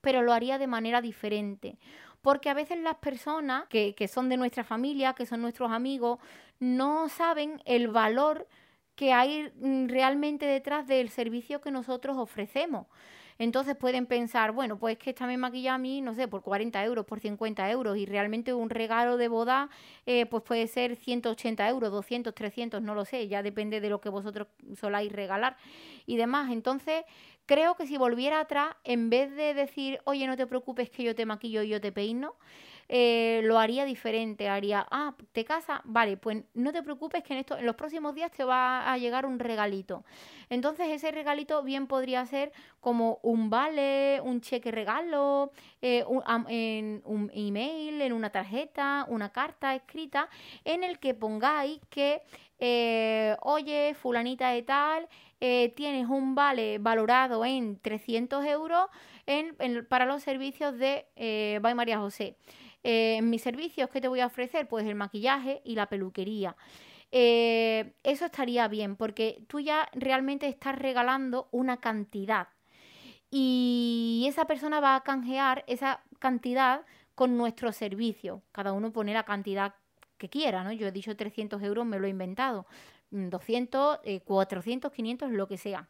pero 0.01 0.23
lo 0.23 0.33
haría 0.33 0.59
de 0.59 0.67
manera 0.67 1.01
diferente. 1.01 1.79
Porque 2.25 2.49
a 2.49 2.55
veces 2.55 2.79
las 2.79 2.95
personas 2.97 3.67
que, 3.69 3.95
que 3.95 4.09
son 4.09 4.31
de 4.31 4.39
nuestra 4.39 4.65
familia, 4.65 5.13
que 5.13 5.27
son 5.27 5.43
nuestros 5.43 5.71
amigos, 5.71 6.21
no 6.59 7.11
saben 7.11 7.61
el 7.67 7.89
valor 7.89 8.49
que 8.95 9.13
hay 9.13 9.53
mm, 9.57 9.89
realmente 9.89 10.47
detrás 10.47 10.87
del 10.87 11.11
servicio 11.11 11.61
que 11.61 11.71
nosotros 11.71 12.17
ofrecemos. 12.17 12.87
Entonces 13.39 13.77
pueden 13.77 14.07
pensar, 14.07 14.53
bueno, 14.53 14.79
pues 14.79 14.99
que 14.99 15.11
esta 15.11 15.27
me 15.27 15.37
maquilla 15.37 15.75
a 15.75 15.79
mí, 15.79 16.01
no 16.01 16.15
sé, 16.15 16.29
por 16.29 16.43
40 16.43 16.85
euros, 16.85 17.05
por 17.05 17.21
50 17.21 17.71
euros, 17.71 17.97
y 17.97 18.07
realmente 18.07 18.55
un 18.55 18.71
regalo 18.71 19.17
de 19.17 19.29
boda, 19.29 19.71
eh, 20.07 20.27
pues 20.27 20.43
puede 20.43 20.67
ser 20.69 20.97
180 20.97 21.69
euros, 21.69 21.91
200, 21.91 22.35
300, 22.35 22.83
no 22.83 22.95
lo 22.95 23.05
sé, 23.05 23.29
ya 23.29 23.43
depende 23.43 23.81
de 23.81 23.89
lo 23.89 24.01
que 24.01 24.09
vosotros 24.09 24.49
soláis 24.79 25.13
regalar 25.13 25.57
y 26.07 26.17
demás. 26.17 26.51
Entonces, 26.53 27.05
creo 27.47 27.75
que 27.75 27.87
si 27.87 27.97
volviera 27.97 28.41
atrás, 28.41 28.75
en 28.85 29.11
vez 29.11 29.35
de 29.35 29.55
decir, 29.55 30.01
oye, 30.05 30.27
no 30.27 30.37
te 30.37 30.47
preocupes 30.47 30.91
que 30.91 31.03
yo 31.03 31.15
te 31.15 31.27
maquillo 31.27 31.63
y 31.63 31.69
yo 31.69 31.81
te 31.81 31.93
peino, 31.93 32.37
eh, 32.89 33.41
lo 33.45 33.59
haría 33.59 33.85
diferente, 33.85 34.49
haría, 34.49 34.87
ah, 34.91 35.15
te 35.33 35.45
casa, 35.45 35.81
vale, 35.85 36.17
pues 36.17 36.45
no 36.55 36.73
te 36.73 36.83
preocupes 36.83 37.23
que 37.23 37.33
en, 37.35 37.41
esto, 37.41 37.57
en 37.57 37.67
los 37.67 37.77
próximos 37.77 38.15
días 38.15 38.31
te 38.33 38.45
va 38.45 38.93
a 38.93 38.99
llegar 38.99 39.27
un 39.27 39.39
regalito. 39.39 40.05
Entonces 40.51 40.89
ese 40.89 41.11
regalito 41.11 41.63
bien 41.63 41.87
podría 41.87 42.25
ser 42.27 42.53
como 42.81 43.19
un 43.23 43.51
vale, 43.51 44.21
un 44.23 44.41
cheque 44.41 44.71
regalo, 44.71 45.53
eh, 45.81 46.05
un, 46.07 46.23
en 46.49 47.03
un 47.05 47.31
email, 47.35 48.03
en 48.03 48.13
una 48.13 48.31
tarjeta, 48.31 49.07
una 49.09 49.31
carta 49.31 49.75
escrita, 49.75 50.29
en 50.65 50.85
el 50.85 50.99
que 50.99 51.15
pongáis 51.15 51.81
que, 51.89 52.23
eh, 52.59 53.37
oye, 53.41 53.95
fulanita 53.95 54.51
de 54.51 54.63
tal, 54.63 55.09
tienes 55.77 56.09
un 56.09 56.35
vale 56.35 56.79
valorado 56.79 57.45
en 57.45 57.79
300 57.79 58.47
euros 58.47 58.89
para 59.89 60.05
los 60.05 60.23
servicios 60.23 60.77
de 60.79 61.07
eh, 61.17 61.61
María 61.75 61.99
José. 61.99 62.37
Eh, 62.85 63.17
en 63.17 63.31
mis 63.31 63.43
servicios, 63.43 63.89
¿qué 63.89 64.01
te 64.01 64.09
voy 64.09 64.21
a 64.21 64.27
ofrecer? 64.27 64.69
Pues 64.69 64.87
el 64.87 64.95
maquillaje 64.95 65.63
y 65.65 65.75
la 65.75 65.89
peluquería. 65.89 66.55
Eh, 67.11 67.95
eso 68.03 68.27
estaría 68.27 68.69
bien 68.69 68.97
porque 68.97 69.43
tú 69.49 69.61
ya 69.61 69.89
realmente 69.95 70.47
estás 70.49 70.77
regalando 70.77 71.49
una 71.51 71.79
cantidad 71.79 72.49
y 73.31 74.27
esa 74.29 74.47
persona 74.47 74.81
va 74.81 74.97
a 74.97 75.03
canjear 75.03 75.65
esa 75.67 76.03
cantidad 76.19 76.83
con 77.15 77.37
nuestro 77.37 77.73
servicio. 77.73 78.43
Cada 78.53 78.73
uno 78.73 78.93
pone 78.93 79.15
la 79.15 79.25
cantidad 79.25 79.75
que 80.19 80.29
quiera, 80.29 80.63
¿no? 80.63 80.73
Yo 80.73 80.87
he 80.87 80.93
dicho 80.93 81.17
300 81.17 81.63
euros, 81.63 81.87
me 81.87 81.99
lo 81.99 82.07
he 82.07 82.11
inventado. 82.11 82.67
200, 83.11 84.01
400, 84.25 84.93
500, 84.93 85.31
lo 85.31 85.49
que 85.49 85.59
sea. 85.59 85.89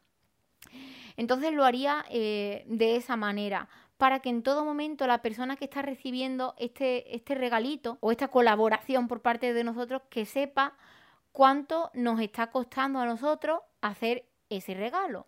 Entonces 1.17 1.53
lo 1.53 1.65
haría 1.65 2.05
eh, 2.11 2.65
de 2.67 2.97
esa 2.97 3.17
manera 3.17 3.69
para 3.97 4.21
que 4.21 4.29
en 4.29 4.43
todo 4.43 4.65
momento 4.65 5.07
la 5.07 5.23
persona 5.23 5.57
que 5.57 5.67
está 5.67 5.83
recibiendo 5.83 6.55
este, 6.59 7.15
este 7.15 7.35
regalito 7.35 7.99
o 8.01 8.11
esta 8.11 8.29
colaboración 8.29 9.09
por 9.09 9.21
parte 9.21 9.53
de 9.53 9.65
nosotros 9.65 10.03
que 10.11 10.27
sepa 10.27 10.75
cuánto 11.33 11.91
nos 11.95 12.21
está 12.21 12.51
costando 12.51 12.99
a 12.99 13.07
nosotros 13.07 13.61
hacer 13.81 14.29
ese 14.49 14.75
regalo. 14.75 15.27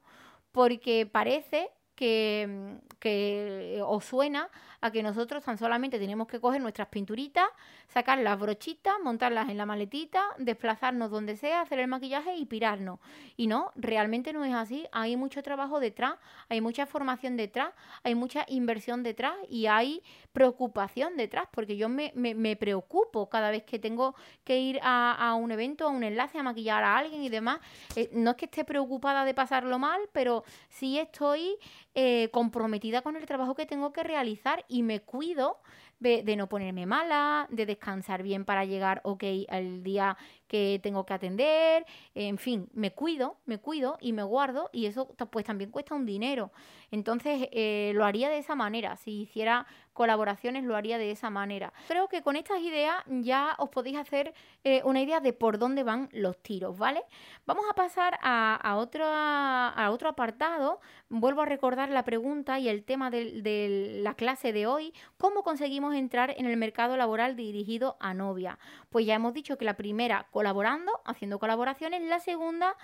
Porque 0.53 1.07
parece 1.07 1.71
que, 1.97 2.79
que 3.01 3.81
os 3.85 4.05
suena 4.05 4.49
a 4.81 4.91
que 4.91 5.03
nosotros 5.03 5.43
tan 5.43 5.59
solamente 5.59 5.99
tenemos 5.99 6.29
que 6.29 6.41
coger 6.41 6.61
nuestras 6.61 6.89
pinturitas, 6.89 7.49
sacar 7.89 8.19
las 8.19 8.39
brochitas, 8.39 8.95
montarlas 9.03 9.49
en 9.49 9.57
la 9.57 9.67
maletita, 9.67 10.25
desplazarnos 10.39 11.11
donde 11.11 11.37
sea, 11.37 11.63
hacer 11.63 11.79
el 11.79 11.89
maquillaje 11.89 12.37
y 12.37 12.45
pirarnos. 12.47 13.01
Y 13.37 13.47
no, 13.47 13.73
realmente 13.75 14.33
no 14.33 14.45
es 14.45 14.55
así. 14.55 14.87
Hay 14.93 15.17
mucho 15.17 15.43
trabajo 15.43 15.81
detrás, 15.81 16.15
hay 16.49 16.61
mucha 16.61 16.87
formación 16.87 17.37
detrás, 17.37 17.73
hay 18.03 18.15
mucha 18.15 18.45
inversión 18.49 19.03
detrás 19.03 19.35
y 19.49 19.67
hay 19.67 20.03
preocupación 20.33 21.17
detrás, 21.17 21.49
porque 21.51 21.77
yo 21.77 21.89
me, 21.89 22.13
me, 22.15 22.57
preocupo 22.57 23.29
cada 23.29 23.51
vez 23.51 23.65
que 23.65 23.79
tengo 23.79 24.15
que 24.45 24.59
ir 24.59 24.79
a, 24.83 25.35
un 25.35 25.51
evento, 25.51 25.87
a 25.87 25.91
un 25.91 26.05
enlace, 26.05 26.39
a 26.39 26.43
maquillar 26.43 26.85
a 26.85 26.99
alguien 26.99 27.23
y 27.23 27.29
demás. 27.29 27.61
Eh, 27.97 28.11
no 28.13 28.33
es 28.33 28.37
que 28.37 28.45
esté 28.45 28.65
preocupada 28.65 29.25
de 29.25 29.35
pasarlo 29.35 29.79
mal, 29.79 30.01
pero 30.13 30.45
sí 30.69 30.99
estoy 30.99 31.57
eh, 31.99 32.29
comprometida 32.31 33.01
con 33.01 33.17
el 33.17 33.25
trabajo 33.25 33.55
que 33.55 33.65
tengo 33.65 33.91
que 33.95 34.03
realizar 34.03 34.67
y 34.69 34.83
me 34.83 35.01
cuido 35.01 35.63
de, 35.99 36.37
no 36.37 36.47
ponerme 36.47 36.85
mala, 36.85 37.49
de 37.51 37.65
descansar 37.65 38.23
bien 38.23 38.45
para 38.45 38.67
llegar, 38.67 39.01
ok, 39.03 39.25
al 39.49 39.83
día 39.83 40.19
que 40.49 40.81
tengo 40.83 41.05
que 41.07 41.15
atender, 41.15 41.87
en 42.15 42.39
fin, 42.39 42.69
me 42.73 42.93
cuido, 42.93 43.37
me 43.47 43.59
cuido 43.59 43.99
y 44.01 44.13
me 44.13 44.23
guardo 44.23 44.71
y 44.73 44.87
eso 44.87 45.09
pues 45.31 45.45
también 45.45 45.71
cuesta 45.71 45.95
un 45.95 46.07
dinero. 46.07 46.53
Entonces 46.91 47.49
eh, 47.53 47.93
lo 47.95 48.05
haría 48.05 48.29
de 48.29 48.39
esa 48.39 48.55
manera, 48.55 48.97
si 48.97 49.23
hiciera 49.23 49.67
colaboraciones 49.93 50.63
lo 50.63 50.77
haría 50.77 50.99
de 50.99 51.11
esa 51.11 51.31
manera. 51.31 51.73
Creo 51.89 52.09
que 52.09 52.23
con 52.23 52.37
estas 52.37 52.61
ideas 52.61 52.97
ya 53.09 53.57
os 53.59 53.71
podéis 53.71 53.97
hacer 53.97 54.35
eh, 54.63 54.83
una 54.85 55.01
idea 55.01 55.21
de 55.21 55.33
por 55.33 55.59
dónde 55.59 55.83
van 55.83 56.11
los 56.13 56.41
tiros, 56.43 56.77
¿vale? 56.77 57.03
Vamos 57.47 57.65
a 57.69 57.75
pasar 57.75 58.19
a, 58.23 58.77
otro, 58.77 59.05
a 59.07 59.89
otro 59.91 60.11
apartado. 60.11 60.81
Vuelvo 61.09 61.41
a 61.41 61.47
recordar 61.47 61.89
la 61.89 62.05
pregunta 62.05 62.59
y 62.59 62.69
el 62.69 62.85
tema 62.85 63.11
de, 63.11 63.41
de 63.41 64.01
la 64.03 64.15
clase 64.15 64.53
de 64.53 64.67
hoy, 64.67 64.93
¿cómo 65.17 65.43
conseguimos 65.43 65.95
entrar 65.95 66.35
en 66.37 66.47
el 66.47 66.57
mercado 66.57 66.97
laboral 66.97 67.35
dirigido 67.35 67.97
a 67.99 68.13
novia? 68.13 68.59
Pues 68.91 69.07
ya 69.07 69.15
hemos 69.15 69.33
dicho 69.33 69.57
que 69.57 69.65
la 69.65 69.77
primera, 69.77 70.27
colaborando, 70.37 70.93
haciendo 71.07 71.39
colaboraciones, 71.39 72.03
la 72.03 72.21
segunda 72.21 72.77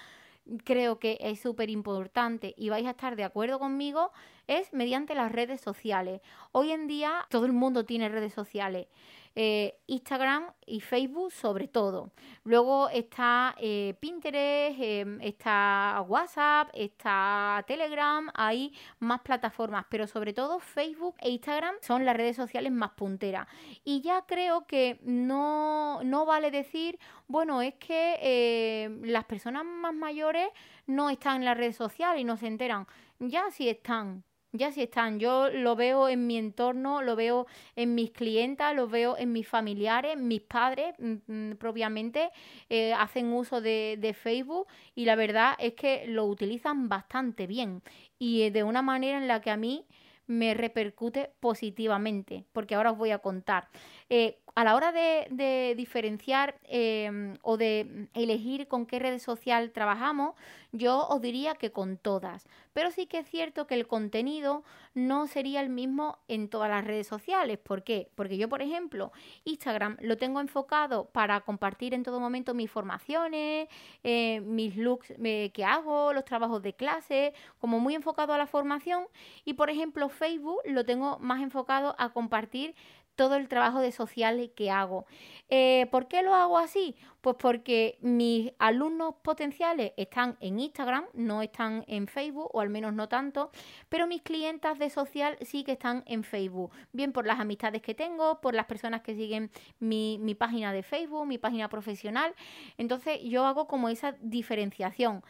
creo 0.65 0.99
que 0.99 1.19
es 1.21 1.39
súper 1.39 1.69
importante 1.69 2.55
y 2.57 2.71
vais 2.71 2.87
a 2.87 2.93
estar 2.93 3.15
de 3.15 3.25
acuerdo 3.25 3.59
conmigo, 3.59 4.11
es 4.47 4.73
mediante 4.73 5.15
las 5.15 5.31
redes 5.31 5.61
sociales. 5.61 6.23
Hoy 6.53 6.73
en 6.73 6.87
día 6.87 7.27
todo 7.29 7.45
el 7.45 7.53
mundo 7.53 7.85
tiene 7.85 8.09
redes 8.09 8.33
sociales. 8.33 8.87
Eh, 9.35 9.79
Instagram 9.87 10.53
y 10.67 10.81
Facebook 10.81 11.33
sobre 11.33 11.67
todo. 11.67 12.13
Luego 12.45 12.89
está 12.91 13.55
eh, 13.59 13.95
Pinterest, 13.99 14.79
em, 14.79 15.21
está 15.23 16.05
WhatsApp, 16.07 16.69
está 16.75 17.65
Telegram, 17.67 18.31
hay 18.35 18.75
más 18.99 19.21
plataformas, 19.23 19.87
pero 19.89 20.07
sobre 20.07 20.35
todo 20.35 20.61
Facebook 20.61 21.17
e 21.21 21.31
Instagram 21.31 21.75
son 21.81 22.05
las 22.05 22.17
redes 22.17 22.37
sociales 22.37 22.73
más 22.73 22.91
punteras. 22.91 23.47
Y 23.85 24.03
ya 24.03 24.23
creo 24.27 24.67
que 24.67 24.99
no, 25.03 26.03
no 26.05 26.27
vale 26.27 26.51
decir, 26.51 26.99
bueno, 27.27 27.63
es 27.63 27.75
que 27.75 28.19
eh, 28.21 28.91
las 29.03 29.25
personas 29.25 29.65
más 29.65 29.95
mayores 29.95 30.49
no 30.87 31.09
están 31.09 31.37
en 31.37 31.45
las 31.47 31.57
redes 31.57 31.77
sociales 31.77 32.21
y 32.21 32.25
no 32.25 32.37
se 32.37 32.49
enteran. 32.49 32.87
Ya 33.19 33.51
sí 33.51 33.69
están, 33.69 34.25
ya 34.53 34.71
sí 34.71 34.83
están, 34.83 35.19
yo 35.19 35.49
lo 35.49 35.77
veo 35.77 36.09
en 36.09 36.27
mi 36.27 36.37
entorno, 36.37 37.03
lo 37.03 37.17
veo 37.17 37.47
en 37.75 37.95
mis 37.95 38.11
clientas, 38.11 38.75
lo 38.75 38.87
veo 38.87 39.17
en 39.17 39.33
mis 39.33 39.49
familiares, 39.49 40.17
mis 40.19 40.43
padres 40.43 40.95
mm, 40.99 41.15
mm, 41.27 41.57
propiamente 41.57 42.31
eh, 42.69 42.93
hacen 42.93 43.33
uso 43.33 43.61
de, 43.61 43.97
de, 43.99 44.13
Facebook 44.13 44.67
y 44.95 45.07
la 45.07 45.17
verdad 45.17 45.55
es 45.59 45.73
que 45.75 46.07
lo 46.07 46.27
utilizan 46.27 46.89
bastante 46.89 47.47
bien 47.47 47.83
y 48.19 48.51
de 48.51 48.63
una 48.63 48.83
manera 48.83 49.19
en 49.19 49.27
la 49.27 49.41
que 49.41 49.51
a 49.51 49.57
mí 49.57 49.87
me 50.27 50.55
repercute 50.55 51.31
positivamente, 51.41 52.45
porque 52.53 52.75
ahora 52.75 52.93
os 52.93 52.99
voy 52.99 53.11
a 53.11 53.19
contar. 53.19 53.69
Eh, 54.09 54.39
a 54.55 54.65
la 54.65 54.75
hora 54.75 54.93
de, 54.93 55.75
diferenciar 55.77 56.57
em, 56.65 57.39
o 57.43 57.57
de 57.57 58.09
elegir 58.15 58.69
con 58.69 58.87
qué 58.87 58.99
red 58.99 59.19
social 59.19 59.71
trabajamos, 59.73 60.35
yo 60.73 61.07
os 61.09 61.21
diría 61.21 61.55
que 61.55 61.71
con 61.71 61.97
todas. 61.97 62.47
Pero 62.73 62.91
sí 62.91 63.07
que 63.07 63.19
es 63.19 63.29
cierto 63.29 63.67
que 63.67 63.75
el 63.75 63.87
contenido 63.87 64.65
no 64.95 65.27
sería 65.27 65.61
el 65.61 65.69
mismo 65.69 66.19
en 66.29 66.49
todas 66.49 66.71
las 66.71 66.85
redes 66.85 67.07
sociales. 67.07 67.59
¿Por 67.59 67.83
qué? 67.83 68.11
Porque 68.15 68.39
yo, 68.39 68.49
por 68.49 68.63
ejemplo, 68.63 69.13
Instagram 69.45 69.97
lo 70.01 70.17
tengo 70.17 70.41
enfocado 70.41 71.07
para 71.07 71.41
compartir 71.43 71.93
en 71.93 72.03
todo 72.03 72.21
momento 72.21 72.55
mis 72.55 72.71
formaciones, 72.71 73.69
eh, 74.03 74.41
mis 74.41 74.77
looks 74.77 75.13
eh, 75.23 75.51
que 75.53 75.65
hago, 75.65 76.13
los 76.13 76.25
trabajos 76.25 76.63
de 76.63 76.75
clase, 76.75 77.35
como 77.59 77.79
muy 77.79 77.95
enfocado 77.95 78.33
a 78.33 78.39
la 78.39 78.47
formación. 78.47 79.05
Y, 79.45 79.55
por 79.55 79.69
ejemplo, 79.69 80.09
Facebook 80.09 80.61
lo 80.65 80.85
tengo 80.85 81.19
más 81.19 81.43
enfocado 81.43 81.95
a 81.99 82.11
compartir 82.11 82.75
todo 83.15 83.37
el 83.37 83.49
trabajo 83.49 83.81
de 83.81 83.93
social 83.93 84.53
que 84.55 84.71
hago. 84.71 85.07
Eh, 85.49 85.87
¿Por 85.91 86.09
qué 86.09 86.23
lo 86.23 86.35
hago 86.35 86.59
así? 86.59 86.97
Pues 87.21 87.37
porque 87.39 87.99
mis 88.01 88.53
alumnos 88.59 89.15
potenciales 89.23 89.93
están 89.97 90.37
en 90.41 90.59
Instagram, 90.59 91.05
no 91.13 91.43
están 91.43 91.85
en 91.87 92.09
Facebook, 92.09 92.49
o 92.53 92.61
al 92.61 92.71
menos 92.71 92.95
no 92.95 93.09
tanto, 93.09 93.51
pero 93.89 94.07
mis 94.07 94.23
clientas 94.23 94.79
de 94.79 94.91
social 94.91 95.37
sí 95.43 95.63
que 95.63 95.73
están 95.73 96.03
en 96.07 96.25
Facebook. 96.25 96.73
Bien 96.93 97.13
por 97.13 97.27
las 97.27 97.39
amistades 97.39 97.83
que 97.83 97.95
tengo, 97.95 98.41
por 98.41 98.55
las 98.55 98.67
personas 98.67 99.03
que 99.03 99.15
siguen 99.15 99.51
mi, 99.79 100.19
mi 100.19 100.35
página 100.35 100.73
de 100.73 100.83
Facebook, 100.83 101.27
mi 101.27 101.39
página 101.39 101.69
profesional. 101.69 102.35
Entonces 102.79 103.21
yo 103.23 103.45
hago 103.45 103.67
como 103.67 103.89
esa 103.89 104.17
diferenciación. 104.21 105.23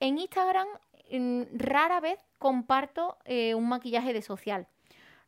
En 0.00 0.18
Instagram 0.18 0.68
mm, 1.12 1.42
rara 1.52 2.00
vez 2.00 2.18
comparto 2.38 3.18
eh, 3.24 3.54
un 3.54 3.68
maquillaje 3.68 4.12
de 4.12 4.22
social 4.22 4.68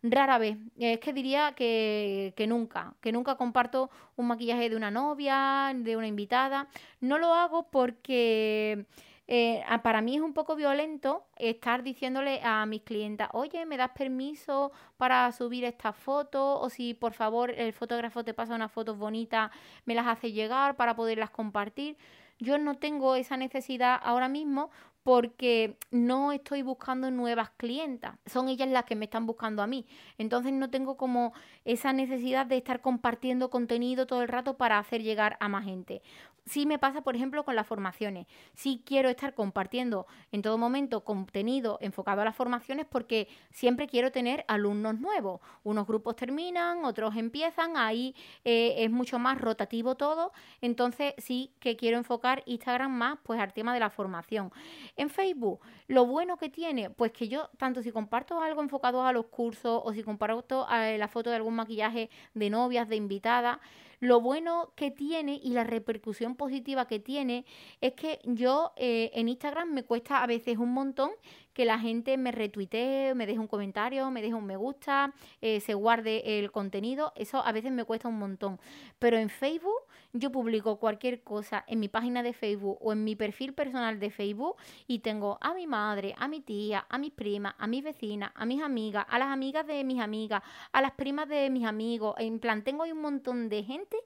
Rara 0.02 0.38
vez. 0.38 0.56
Es 0.78 1.00
que 1.00 1.12
diría 1.12 1.52
que, 1.56 2.32
nunca, 2.48 2.94
que 3.00 3.12
nunca 3.12 3.36
comparto 3.36 3.90
un 4.16 4.28
maquillaje 4.28 4.70
de 4.70 4.76
una 4.76 4.90
novia, 4.90 5.72
de 5.74 5.96
una 5.96 6.06
invitada. 6.06 6.68
No 7.00 7.18
lo 7.18 7.34
hago 7.34 7.68
porque 7.70 8.86
eh, 9.26 9.62
para 9.82 10.00
mí 10.00 10.14
es 10.16 10.22
un 10.22 10.34
poco 10.34 10.54
violento 10.54 11.26
estar 11.36 11.82
diciéndole 11.82 12.40
a 12.44 12.64
mis 12.66 12.82
clientas, 12.82 13.28
oye, 13.32 13.66
¿me 13.66 13.76
das 13.76 13.90
permiso 13.90 14.70
para 14.96 15.30
subir 15.32 15.64
esta 15.64 15.92
foto? 15.92 16.60
O 16.60 16.70
si 16.70 16.94
por 16.94 17.12
favor 17.12 17.50
el 17.50 17.72
fotógrafo 17.72 18.24
te 18.24 18.34
pasa 18.34 18.54
unas 18.54 18.70
fotos 18.70 18.96
bonitas, 18.98 19.50
me 19.84 19.94
las 19.96 20.06
hace 20.06 20.30
llegar 20.32 20.76
para 20.76 20.94
poderlas 20.94 21.30
compartir. 21.30 21.96
Yo 22.38 22.56
no 22.56 22.76
tengo 22.76 23.16
esa 23.16 23.36
necesidad 23.36 23.98
ahora 24.00 24.28
mismo 24.28 24.70
porque 25.08 25.78
no 25.90 26.32
estoy 26.32 26.60
buscando 26.60 27.10
nuevas 27.10 27.48
clientas, 27.56 28.18
son 28.26 28.50
ellas 28.50 28.68
las 28.68 28.84
que 28.84 28.94
me 28.94 29.06
están 29.06 29.24
buscando 29.24 29.62
a 29.62 29.66
mí. 29.66 29.86
Entonces 30.18 30.52
no 30.52 30.68
tengo 30.68 30.98
como 30.98 31.32
esa 31.64 31.94
necesidad 31.94 32.44
de 32.44 32.58
estar 32.58 32.82
compartiendo 32.82 33.48
contenido 33.48 34.06
todo 34.06 34.20
el 34.20 34.28
rato 34.28 34.58
para 34.58 34.78
hacer 34.78 35.02
llegar 35.02 35.38
a 35.40 35.48
más 35.48 35.64
gente. 35.64 36.02
Sí 36.48 36.66
me 36.66 36.78
pasa, 36.78 37.02
por 37.02 37.14
ejemplo, 37.14 37.44
con 37.44 37.54
las 37.54 37.66
formaciones. 37.66 38.26
Sí 38.54 38.82
quiero 38.84 39.08
estar 39.08 39.34
compartiendo 39.34 40.06
en 40.32 40.42
todo 40.42 40.56
momento 40.56 41.04
contenido 41.04 41.78
enfocado 41.80 42.22
a 42.22 42.24
las 42.24 42.34
formaciones 42.34 42.86
porque 42.86 43.28
siempre 43.50 43.86
quiero 43.86 44.10
tener 44.10 44.44
alumnos 44.48 44.98
nuevos. 44.98 45.40
Unos 45.62 45.86
grupos 45.86 46.16
terminan, 46.16 46.84
otros 46.84 47.16
empiezan, 47.16 47.76
ahí 47.76 48.14
eh, 48.44 48.76
es 48.78 48.90
mucho 48.90 49.18
más 49.18 49.38
rotativo 49.38 49.94
todo. 49.94 50.32
Entonces 50.60 51.14
sí 51.18 51.52
que 51.60 51.76
quiero 51.76 51.98
enfocar 51.98 52.42
Instagram 52.46 52.92
más 52.92 53.18
pues 53.22 53.38
al 53.40 53.52
tema 53.52 53.74
de 53.74 53.80
la 53.80 53.90
formación. 53.90 54.50
En 54.96 55.10
Facebook, 55.10 55.60
lo 55.86 56.06
bueno 56.06 56.38
que 56.38 56.48
tiene, 56.48 56.90
pues 56.90 57.12
que 57.12 57.28
yo, 57.28 57.50
tanto 57.58 57.82
si 57.82 57.92
comparto 57.92 58.40
algo 58.40 58.62
enfocado 58.62 59.04
a 59.04 59.12
los 59.12 59.26
cursos 59.26 59.82
o 59.84 59.92
si 59.92 60.02
comparto 60.02 60.66
eh, 60.70 60.96
la 60.98 61.08
foto 61.08 61.30
de 61.30 61.36
algún 61.36 61.54
maquillaje 61.54 62.08
de 62.34 62.50
novias, 62.50 62.88
de 62.88 62.96
invitadas, 62.96 63.58
lo 64.00 64.20
bueno 64.20 64.72
que 64.76 64.90
tiene 64.90 65.40
y 65.42 65.50
la 65.50 65.64
repercusión 65.64 66.36
positiva 66.36 66.86
que 66.86 66.98
tiene 66.98 67.44
es 67.80 67.94
que 67.94 68.20
yo 68.24 68.72
eh, 68.76 69.10
en 69.14 69.28
Instagram 69.28 69.72
me 69.72 69.84
cuesta 69.84 70.22
a 70.22 70.26
veces 70.26 70.58
un 70.58 70.72
montón 70.72 71.10
que 71.52 71.64
la 71.64 71.80
gente 71.80 72.16
me 72.16 72.30
retuitee, 72.30 73.16
me 73.16 73.26
deje 73.26 73.40
un 73.40 73.48
comentario, 73.48 74.10
me 74.12 74.22
deje 74.22 74.34
un 74.34 74.46
me 74.46 74.56
gusta, 74.56 75.12
eh, 75.40 75.58
se 75.58 75.74
guarde 75.74 76.38
el 76.38 76.52
contenido. 76.52 77.12
Eso 77.16 77.44
a 77.44 77.50
veces 77.50 77.72
me 77.72 77.82
cuesta 77.82 78.06
un 78.06 78.16
montón. 78.16 78.60
Pero 79.00 79.18
en 79.18 79.28
Facebook 79.28 79.82
yo 80.12 80.32
publico 80.32 80.78
cualquier 80.78 81.22
cosa 81.22 81.64
en 81.66 81.80
mi 81.80 81.88
página 81.88 82.22
de 82.22 82.32
Facebook 82.32 82.78
o 82.80 82.92
en 82.92 83.04
mi 83.04 83.14
perfil 83.14 83.52
personal 83.52 84.00
de 84.00 84.10
Facebook 84.10 84.56
y 84.86 85.00
tengo 85.00 85.38
a 85.40 85.54
mi 85.54 85.66
madre, 85.66 86.14
a 86.18 86.28
mi 86.28 86.40
tía, 86.40 86.86
a 86.88 86.98
mis 86.98 87.12
primas, 87.12 87.54
a 87.58 87.66
mis 87.66 87.84
vecinas, 87.84 88.32
a 88.34 88.46
mis 88.46 88.62
amigas, 88.62 89.06
a 89.08 89.18
las 89.18 89.28
amigas 89.28 89.66
de 89.66 89.84
mis 89.84 90.00
amigas, 90.00 90.42
a 90.72 90.80
las 90.80 90.92
primas 90.92 91.28
de 91.28 91.50
mis 91.50 91.64
amigos. 91.64 92.14
En 92.18 92.38
plan, 92.38 92.64
tengo 92.64 92.84
ahí 92.84 92.92
un 92.92 93.02
montón 93.02 93.48
de 93.48 93.62
gente 93.62 93.96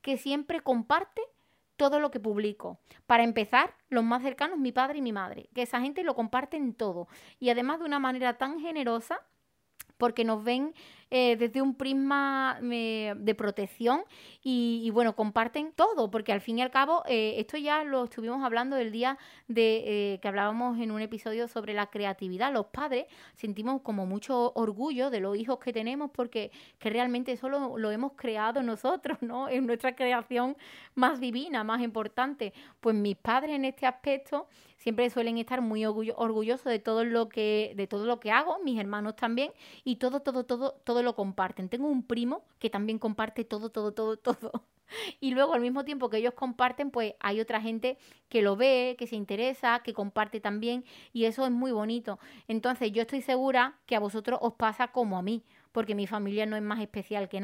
que 0.00 0.16
siempre 0.16 0.60
comparte 0.60 1.22
todo 1.76 2.00
lo 2.00 2.10
que 2.10 2.20
publico. 2.20 2.78
Para 3.06 3.24
empezar, 3.24 3.74
los 3.88 4.04
más 4.04 4.22
cercanos, 4.22 4.58
mi 4.58 4.72
padre 4.72 4.98
y 4.98 5.02
mi 5.02 5.12
madre, 5.12 5.48
que 5.54 5.62
esa 5.62 5.80
gente 5.80 6.04
lo 6.04 6.14
comparten 6.14 6.74
todo. 6.74 7.08
Y 7.40 7.50
además 7.50 7.78
de 7.80 7.86
una 7.86 7.98
manera 7.98 8.38
tan 8.38 8.60
generosa, 8.60 9.20
porque 9.98 10.24
nos 10.24 10.42
ven 10.42 10.74
eh, 11.14 11.36
desde 11.36 11.60
un 11.60 11.74
prisma 11.74 12.58
eh, 12.62 13.12
de 13.18 13.34
protección 13.34 14.00
y, 14.42 14.88
bueno, 14.94 15.14
comparten 15.14 15.70
todo, 15.72 16.10
porque 16.10 16.32
al 16.32 16.40
fin 16.40 16.58
y 16.58 16.62
al 16.62 16.70
cabo, 16.70 17.02
eh, 17.06 17.34
esto 17.36 17.58
ya 17.58 17.84
lo 17.84 18.04
estuvimos 18.04 18.42
hablando 18.42 18.78
el 18.78 18.90
día 18.90 19.18
de 19.46 20.18
que 20.22 20.26
hablábamos 20.26 20.78
en 20.78 20.90
un 20.90 21.02
episodio 21.02 21.48
sobre 21.48 21.74
la 21.74 21.88
creatividad. 21.88 22.50
Los 22.50 22.68
padres 22.68 23.04
sentimos 23.34 23.82
como 23.82 24.06
mucho 24.06 24.52
orgullo 24.54 25.10
de 25.10 25.20
los 25.20 25.36
hijos 25.36 25.58
que 25.58 25.74
tenemos 25.74 26.10
porque 26.10 26.50
que 26.78 26.88
realmente 26.88 27.32
eso 27.32 27.50
lo, 27.50 27.76
lo 27.76 27.90
hemos 27.90 28.12
creado 28.14 28.62
nosotros, 28.62 29.18
¿no? 29.20 29.48
Es 29.52 29.62
nuestra 29.62 29.94
creación 29.94 30.56
más 30.94 31.20
divina, 31.20 31.62
más 31.62 31.82
importante. 31.82 32.54
Pues 32.80 32.96
mis 32.96 33.16
padres 33.16 33.54
en 33.54 33.66
este 33.66 33.84
aspecto 33.84 34.48
siempre 34.82 35.08
suelen 35.10 35.38
estar 35.38 35.60
muy 35.60 35.86
orgullosos 35.86 36.64
de 36.64 36.80
todo 36.80 37.04
lo 37.04 37.28
que 37.28 37.72
de 37.76 37.86
todo 37.86 38.04
lo 38.04 38.18
que 38.18 38.32
hago, 38.32 38.58
mis 38.64 38.80
hermanos 38.80 39.14
también 39.14 39.52
y 39.84 39.96
todo 39.96 40.20
todo 40.20 40.44
todo 40.44 40.72
todo 40.84 41.02
lo 41.04 41.14
comparten. 41.14 41.68
Tengo 41.68 41.86
un 41.88 42.02
primo 42.02 42.44
que 42.58 42.68
también 42.68 42.98
comparte 42.98 43.44
todo 43.44 43.70
todo 43.70 43.92
todo 43.92 44.16
todo. 44.18 44.64
Y 45.20 45.30
luego 45.30 45.54
al 45.54 45.60
mismo 45.62 45.84
tiempo 45.84 46.10
que 46.10 46.18
ellos 46.18 46.34
comparten, 46.34 46.90
pues 46.90 47.14
hay 47.20 47.40
otra 47.40 47.60
gente 47.62 47.96
que 48.28 48.42
lo 48.42 48.56
ve, 48.56 48.96
que 48.98 49.06
se 49.06 49.16
interesa, 49.16 49.80
que 49.84 49.94
comparte 49.94 50.40
también 50.40 50.84
y 51.12 51.24
eso 51.26 51.46
es 51.46 51.52
muy 51.52 51.72
bonito. 51.72 52.18
Entonces 52.48 52.92
yo 52.92 53.02
estoy 53.02 53.22
segura 53.22 53.78
que 53.86 53.96
a 53.96 54.00
vosotros 54.00 54.38
os 54.42 54.54
pasa 54.54 54.88
como 54.88 55.16
a 55.16 55.22
mí 55.22 55.44
porque 55.72 55.94
mi 55.94 56.06
familia 56.06 56.46
no 56.46 56.56
es 56.56 56.62
más 56.62 56.80
especial 56.80 57.28
que, 57.28 57.40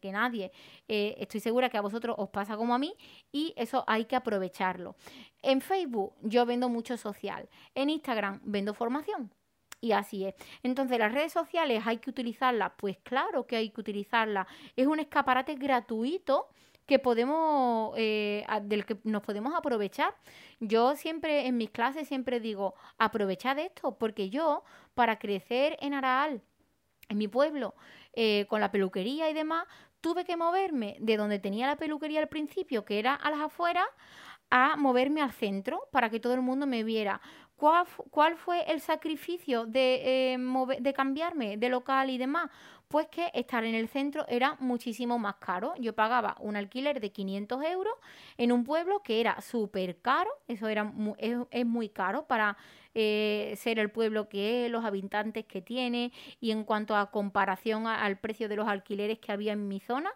que, 0.00 0.12
nadie. 0.12 0.52
Eh, 0.88 1.16
estoy 1.18 1.40
segura 1.40 1.68
que 1.68 1.78
a 1.78 1.80
vosotros 1.80 2.16
os 2.18 2.28
pasa 2.28 2.56
como 2.56 2.74
a 2.74 2.78
mí 2.78 2.94
y 3.32 3.54
eso 3.56 3.84
hay 3.86 4.04
que 4.04 4.16
aprovecharlo. 4.16 4.94
En 5.42 5.60
Facebook 5.60 6.14
yo 6.22 6.46
vendo 6.46 6.68
mucho 6.68 6.96
social, 6.96 7.48
en 7.74 7.90
Instagram 7.90 8.40
vendo 8.44 8.74
formación. 8.74 9.32
Y 9.80 9.90
así 9.90 10.24
es. 10.24 10.34
Entonces, 10.62 10.96
las 10.96 11.12
redes 11.12 11.32
sociales 11.32 11.82
hay 11.84 11.98
que 11.98 12.08
utilizarlas. 12.08 12.70
Pues 12.76 12.98
claro 12.98 13.48
que 13.48 13.56
hay 13.56 13.70
que 13.70 13.80
utilizarlas. 13.80 14.46
Es 14.76 14.86
un 14.86 15.00
escaparate 15.00 15.56
gratuito 15.56 16.46
que 16.86 16.98
podemos, 16.98 17.92
eh, 17.96 18.44
del 18.62 18.84
que 18.84 18.98
nos 19.04 19.22
podemos 19.22 19.54
aprovechar. 19.54 20.14
Yo 20.60 20.94
siempre 20.94 21.46
en 21.46 21.56
mis 21.56 21.70
clases 21.70 22.06
siempre 22.06 22.38
digo, 22.38 22.74
aprovechad 22.98 23.58
esto, 23.58 23.98
porque 23.98 24.30
yo, 24.30 24.62
para 24.94 25.18
crecer 25.18 25.76
en 25.80 25.94
Araal, 25.94 26.42
en 27.12 27.18
mi 27.18 27.28
pueblo, 27.28 27.74
eh, 28.14 28.46
con 28.48 28.60
la 28.60 28.72
peluquería 28.72 29.30
y 29.30 29.34
demás, 29.34 29.66
tuve 30.00 30.24
que 30.24 30.36
moverme 30.36 30.96
de 31.00 31.16
donde 31.16 31.38
tenía 31.38 31.66
la 31.66 31.76
peluquería 31.76 32.20
al 32.20 32.28
principio, 32.28 32.84
que 32.84 32.98
era 32.98 33.14
a 33.14 33.30
las 33.30 33.40
afueras, 33.40 33.86
a 34.50 34.76
moverme 34.76 35.22
al 35.22 35.32
centro 35.32 35.88
para 35.92 36.10
que 36.10 36.20
todo 36.20 36.34
el 36.34 36.42
mundo 36.42 36.66
me 36.66 36.84
viera. 36.84 37.20
¿Cuál, 37.56 38.36
fue 38.36 38.64
el 38.72 38.80
sacrificio 38.80 39.66
de, 39.66 40.34
eh, 40.34 40.38
de 40.80 40.92
cambiarme 40.92 41.56
de 41.56 41.68
local 41.68 42.10
y 42.10 42.18
demás? 42.18 42.50
Pues 42.88 43.06
que 43.06 43.30
estar 43.34 43.64
en 43.64 43.76
el 43.76 43.88
centro 43.88 44.26
era 44.28 44.56
muchísimo 44.58 45.16
más 45.18 45.36
caro. 45.36 45.74
Yo 45.78 45.94
pagaba 45.94 46.36
un 46.40 46.56
alquiler 46.56 47.00
de 47.00 47.12
500 47.12 47.64
euros 47.64 47.94
en 48.36 48.50
un 48.50 48.64
pueblo 48.64 49.00
que 49.02 49.20
era 49.20 49.40
súper 49.40 50.00
caro, 50.02 50.28
eso 50.48 50.66
era 50.66 50.92
es 51.50 51.66
muy 51.66 51.88
caro 51.88 52.26
para 52.26 52.56
eh, 52.94 53.54
ser 53.56 53.78
el 53.78 53.90
pueblo 53.90 54.28
que 54.28 54.66
es, 54.66 54.70
los 54.70 54.84
habitantes 54.84 55.44
que 55.44 55.62
tiene 55.62 56.12
y 56.40 56.50
en 56.50 56.64
cuanto 56.64 56.96
a 56.96 57.10
comparación 57.10 57.86
al 57.86 58.18
precio 58.18 58.48
de 58.48 58.56
los 58.56 58.68
alquileres 58.68 59.18
que 59.18 59.32
había 59.32 59.52
en 59.52 59.68
mi 59.68 59.80
zona. 59.80 60.10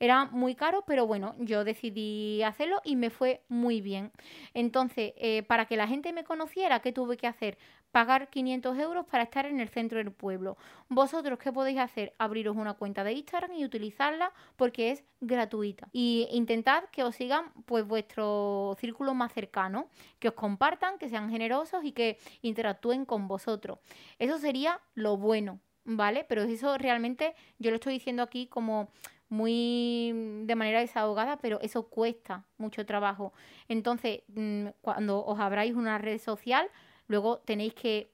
Era 0.00 0.26
muy 0.26 0.54
caro, 0.54 0.84
pero 0.86 1.06
bueno, 1.06 1.34
yo 1.38 1.64
decidí 1.64 2.42
hacerlo 2.42 2.80
y 2.84 2.96
me 2.96 3.10
fue 3.10 3.42
muy 3.48 3.80
bien. 3.80 4.12
Entonces, 4.54 5.12
eh, 5.16 5.42
para 5.42 5.66
que 5.66 5.76
la 5.76 5.88
gente 5.88 6.12
me 6.12 6.24
conociera, 6.24 6.80
¿qué 6.80 6.92
tuve 6.92 7.16
que 7.16 7.26
hacer? 7.26 7.58
Pagar 7.92 8.28
500 8.28 8.78
euros 8.78 9.06
para 9.06 9.24
estar 9.24 9.46
en 9.46 9.60
el 9.60 9.68
centro 9.68 9.98
del 9.98 10.12
pueblo. 10.12 10.56
¿Vosotros 10.88 11.38
qué 11.38 11.52
podéis 11.52 11.78
hacer? 11.78 12.14
Abriros 12.18 12.56
una 12.56 12.74
cuenta 12.74 13.02
de 13.02 13.12
Instagram 13.12 13.52
y 13.54 13.64
utilizarla 13.64 14.32
porque 14.56 14.90
es 14.90 15.04
gratuita. 15.20 15.88
Y 15.92 16.28
intentad 16.30 16.84
que 16.92 17.02
os 17.02 17.16
sigan 17.16 17.52
pues 17.66 17.86
vuestro 17.86 18.76
círculo 18.78 19.14
más 19.14 19.32
cercano, 19.32 19.88
que 20.18 20.28
os 20.28 20.34
compartan, 20.34 20.98
que 20.98 21.08
sean 21.08 21.30
generosos 21.30 21.84
y 21.84 21.92
que 21.92 22.18
interactúen 22.42 23.04
con 23.04 23.26
vosotros. 23.26 23.78
Eso 24.18 24.38
sería 24.38 24.80
lo 24.94 25.16
bueno, 25.16 25.60
¿vale? 25.84 26.24
Pero 26.28 26.42
eso 26.42 26.76
realmente 26.76 27.34
yo 27.58 27.70
lo 27.70 27.76
estoy 27.76 27.94
diciendo 27.94 28.22
aquí 28.22 28.46
como 28.46 28.90
muy 29.28 30.12
de 30.44 30.54
manera 30.54 30.80
desahogada, 30.80 31.38
pero 31.38 31.60
eso 31.60 31.88
cuesta 31.88 32.44
mucho 32.56 32.86
trabajo. 32.86 33.32
Entonces, 33.68 34.22
mm, 34.28 34.68
cuando 34.80 35.24
os 35.24 35.38
abráis 35.38 35.74
una 35.74 35.98
red 35.98 36.18
social, 36.18 36.70
luego 37.08 37.38
tenéis 37.38 37.74
que 37.74 38.12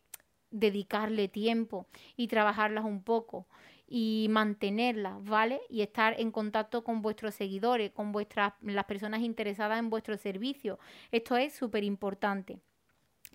dedicarle 0.50 1.28
tiempo 1.28 1.86
y 2.16 2.28
trabajarlas 2.28 2.84
un 2.84 3.02
poco 3.02 3.46
y 3.86 4.28
mantenerlas, 4.30 5.22
¿vale? 5.24 5.60
Y 5.68 5.82
estar 5.82 6.18
en 6.18 6.30
contacto 6.30 6.84
con 6.84 7.02
vuestros 7.02 7.34
seguidores, 7.34 7.90
con 7.90 8.12
vuestras 8.12 8.54
las 8.62 8.84
personas 8.86 9.20
interesadas 9.20 9.78
en 9.78 9.90
vuestro 9.90 10.16
servicio. 10.16 10.78
Esto 11.12 11.36
es 11.36 11.54
súper 11.54 11.84
importante. 11.84 12.58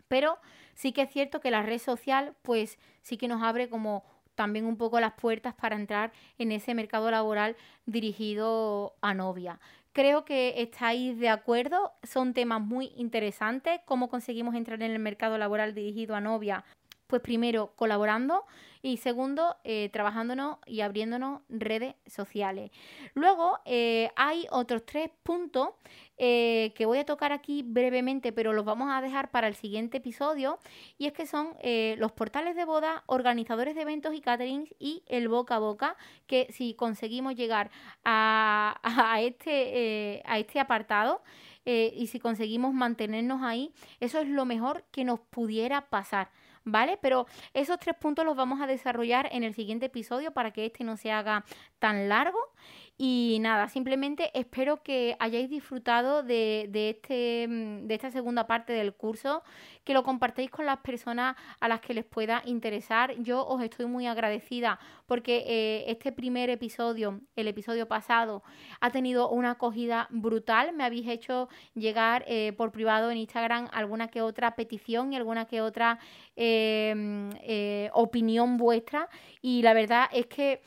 Pero 0.08 0.39
sí 0.74 0.91
que 0.91 1.04
es 1.04 1.12
cierto 1.12 1.39
que 1.39 1.52
la 1.52 1.62
red 1.62 1.78
social, 1.78 2.36
pues 2.41 2.80
sí 3.02 3.17
que 3.17 3.28
nos 3.28 3.43
abre 3.43 3.69
como 3.69 4.04
también 4.36 4.65
un 4.65 4.78
poco 4.78 5.00
las 5.02 5.13
puertas 5.13 5.54
para 5.54 5.76
entrar 5.76 6.13
en 6.38 6.54
ese 6.54 6.74
mercado 6.74 7.12
laboral 7.12 7.58
dirigido 7.86 8.95
a 9.02 9.13
novia. 9.13 9.60
Creo 9.91 10.23
que 10.23 10.62
estáis 10.62 11.17
de 11.19 11.30
acuerdo, 11.30 11.93
son 12.04 12.34
temas 12.34 12.62
muy 12.62 12.91
interesantes, 12.95 13.82
cómo 13.86 14.08
conseguimos 14.08 14.56
entrar 14.56 14.82
en 14.84 14.91
el 14.91 14.99
mercado 14.99 15.38
laboral 15.38 15.73
dirigido 15.73 16.15
a 16.15 16.21
novia 16.21 16.63
pues 17.10 17.24
primero 17.24 17.74
colaborando 17.76 18.45
y 18.84 18.98
segundo 18.98 19.58
eh, 19.63 19.89
trabajándonos 19.91 20.58
y 20.67 20.82
abriéndonos 20.82 21.41
redes 21.50 21.95
sociales. 22.06 22.69
Luego 23.15 23.60
eh, 23.65 24.12
hay 24.15 24.45
otros 24.52 24.86
tres 24.86 25.10
puntos 25.24 25.69
eh, 26.19 26.72
que 26.76 26.86
voy 26.86 27.00
a 27.00 27.06
tocar 27.06 27.32
aquí 27.32 27.63
brevemente, 27.65 28.32
pero 28.32 28.54
los 28.54 28.63
vamos 28.63 28.89
a 28.91 29.02
dejar 29.02 29.32
para 29.32 29.48
el 29.48 29.56
siguiente 29.56 29.98
episodio 29.98 30.60
y 31.00 31.08
es 31.08 31.13
que 31.13 31.26
son 31.26 31.56
los 31.98 32.12
portales 32.12 32.56
de 32.56 32.65
boda, 32.65 33.04
organizadores 33.08 33.74
de 33.74 33.82
eventos 33.82 34.13
y 34.13 34.22
caterings 34.22 34.69
y 34.78 35.02
el 35.08 35.30
boca 35.30 35.56
a 35.56 35.60
boca, 35.60 35.98
que 36.28 36.48
si 36.52 36.76
conseguimos 36.76 37.36
llegar 37.36 37.72
a, 38.06 38.80
a 38.84 39.22
este, 39.22 40.22
a 40.26 40.38
este 40.38 40.60
apartado, 40.60 41.24
y 41.65 42.08
si 42.08 42.19
conseguimos 42.19 42.74
mantenernos 42.74 43.43
ahí, 43.43 43.72
eso 44.00 44.19
es 44.19 44.28
lo 44.28 44.43
mejor 44.43 44.86
que 44.91 45.04
nos 45.04 45.19
pudiera 45.19 45.89
pasar. 45.89 46.32
¿Vale? 46.63 46.98
Pero 47.02 47.26
esos 47.54 47.78
tres 47.80 47.95
puntos 47.95 48.26
los 48.26 48.36
vamos 48.36 48.62
a 48.62 48.67
desarrollar 48.67 49.30
en 49.32 49.43
el 49.43 49.54
siguiente 49.54 49.88
episodio 49.88 50.32
para 50.32 50.52
que 50.52 50.65
este 50.65 50.84
no 50.84 50.98
se 50.98 51.12
haga 51.12 51.45
tan 51.80 52.10
largo 52.10 52.39
y 53.02 53.38
nada, 53.40 53.70
simplemente 53.70 54.30
espero 54.38 54.84
que 54.84 55.16
hayáis 55.20 55.50
disfrutado 55.50 56.22
de, 56.22 56.68
de, 56.70 56.90
este, 56.90 57.48
mm, 57.48 57.88
de 57.88 57.96
esta 57.96 58.12
segunda 58.12 58.46
parte 58.46 58.74
del 58.74 58.94
curso, 58.94 59.42
que 59.86 59.94
lo 59.94 60.04
compartáis 60.04 60.52
con 60.52 60.66
las 60.66 60.80
personas 60.80 61.38
a 61.62 61.70
las 61.70 61.80
que 61.80 61.94
les 61.94 62.04
pueda 62.04 62.42
interesar. 62.44 63.16
Yo 63.20 63.48
os 63.48 63.64
estoy 63.64 63.86
muy 63.86 64.06
agradecida 64.06 64.82
porque 65.06 65.46
eh, 65.48 65.86
este 65.88 66.12
primer 66.12 66.50
episodio, 66.50 67.22
el 67.38 67.48
episodio 67.48 67.88
pasado, 67.88 68.44
ha 68.82 68.92
tenido 68.92 69.30
una 69.30 69.52
acogida 69.52 70.08
brutal. 70.10 70.74
Me 70.74 70.84
habéis 70.84 71.08
hecho 71.08 71.48
llegar 71.76 72.26
eh, 72.28 72.52
por 72.58 72.74
privado 72.74 73.12
en 73.12 73.18
Instagram 73.18 73.70
alguna 73.72 74.10
que 74.10 74.22
otra 74.22 74.58
petición 74.58 75.14
y 75.14 75.16
alguna 75.16 75.46
que 75.46 75.62
otra 75.62 76.00
eh, 76.36 77.90
opinión 77.94 78.58
vuestra. 78.58 79.08
Y 79.42 79.62
la 79.62 79.74
verdad 79.74 80.10
es 80.12 80.26
que 80.26 80.62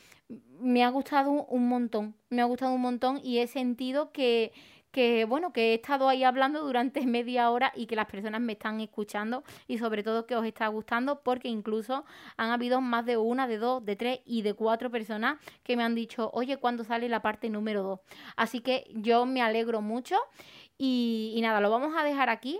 me 0.63 0.83
ha 0.83 0.89
gustado 0.89 1.31
un 1.31 1.67
montón, 1.67 2.15
me 2.29 2.41
ha 2.41 2.45
gustado 2.45 2.73
un 2.73 2.81
montón 2.81 3.19
y 3.21 3.39
he 3.39 3.47
sentido 3.47 4.11
que, 4.11 4.53
que, 4.91 5.25
bueno, 5.25 5.51
que 5.51 5.71
he 5.71 5.73
estado 5.75 6.07
ahí 6.07 6.23
hablando 6.23 6.63
durante 6.63 7.05
media 7.05 7.51
hora 7.51 7.71
y 7.75 7.85
que 7.85 7.95
las 7.95 8.05
personas 8.05 8.41
me 8.41 8.53
están 8.53 8.79
escuchando 8.79 9.43
y 9.67 9.77
sobre 9.77 10.03
todo 10.03 10.25
que 10.25 10.35
os 10.35 10.45
está 10.45 10.67
gustando 10.67 11.21
porque 11.21 11.49
incluso 11.49 12.05
han 12.37 12.51
habido 12.51 12.79
más 12.79 13.05
de 13.05 13.17
una, 13.17 13.47
de 13.47 13.57
dos, 13.57 13.83
de 13.85 13.95
tres 13.95 14.19
y 14.25 14.41
de 14.41 14.53
cuatro 14.53 14.89
personas 14.89 15.37
que 15.63 15.75
me 15.75 15.83
han 15.83 15.95
dicho, 15.95 16.31
oye, 16.33 16.57
¿cuándo 16.57 16.83
sale 16.83 17.09
la 17.09 17.21
parte 17.21 17.49
número 17.49 17.83
dos? 17.83 17.99
Así 18.37 18.61
que 18.61 18.85
yo 18.95 19.25
me 19.25 19.41
alegro 19.41 19.81
mucho 19.81 20.15
y, 20.77 21.33
y 21.35 21.41
nada, 21.41 21.59
lo 21.59 21.69
vamos 21.69 21.93
a 21.97 22.03
dejar 22.03 22.29
aquí. 22.29 22.59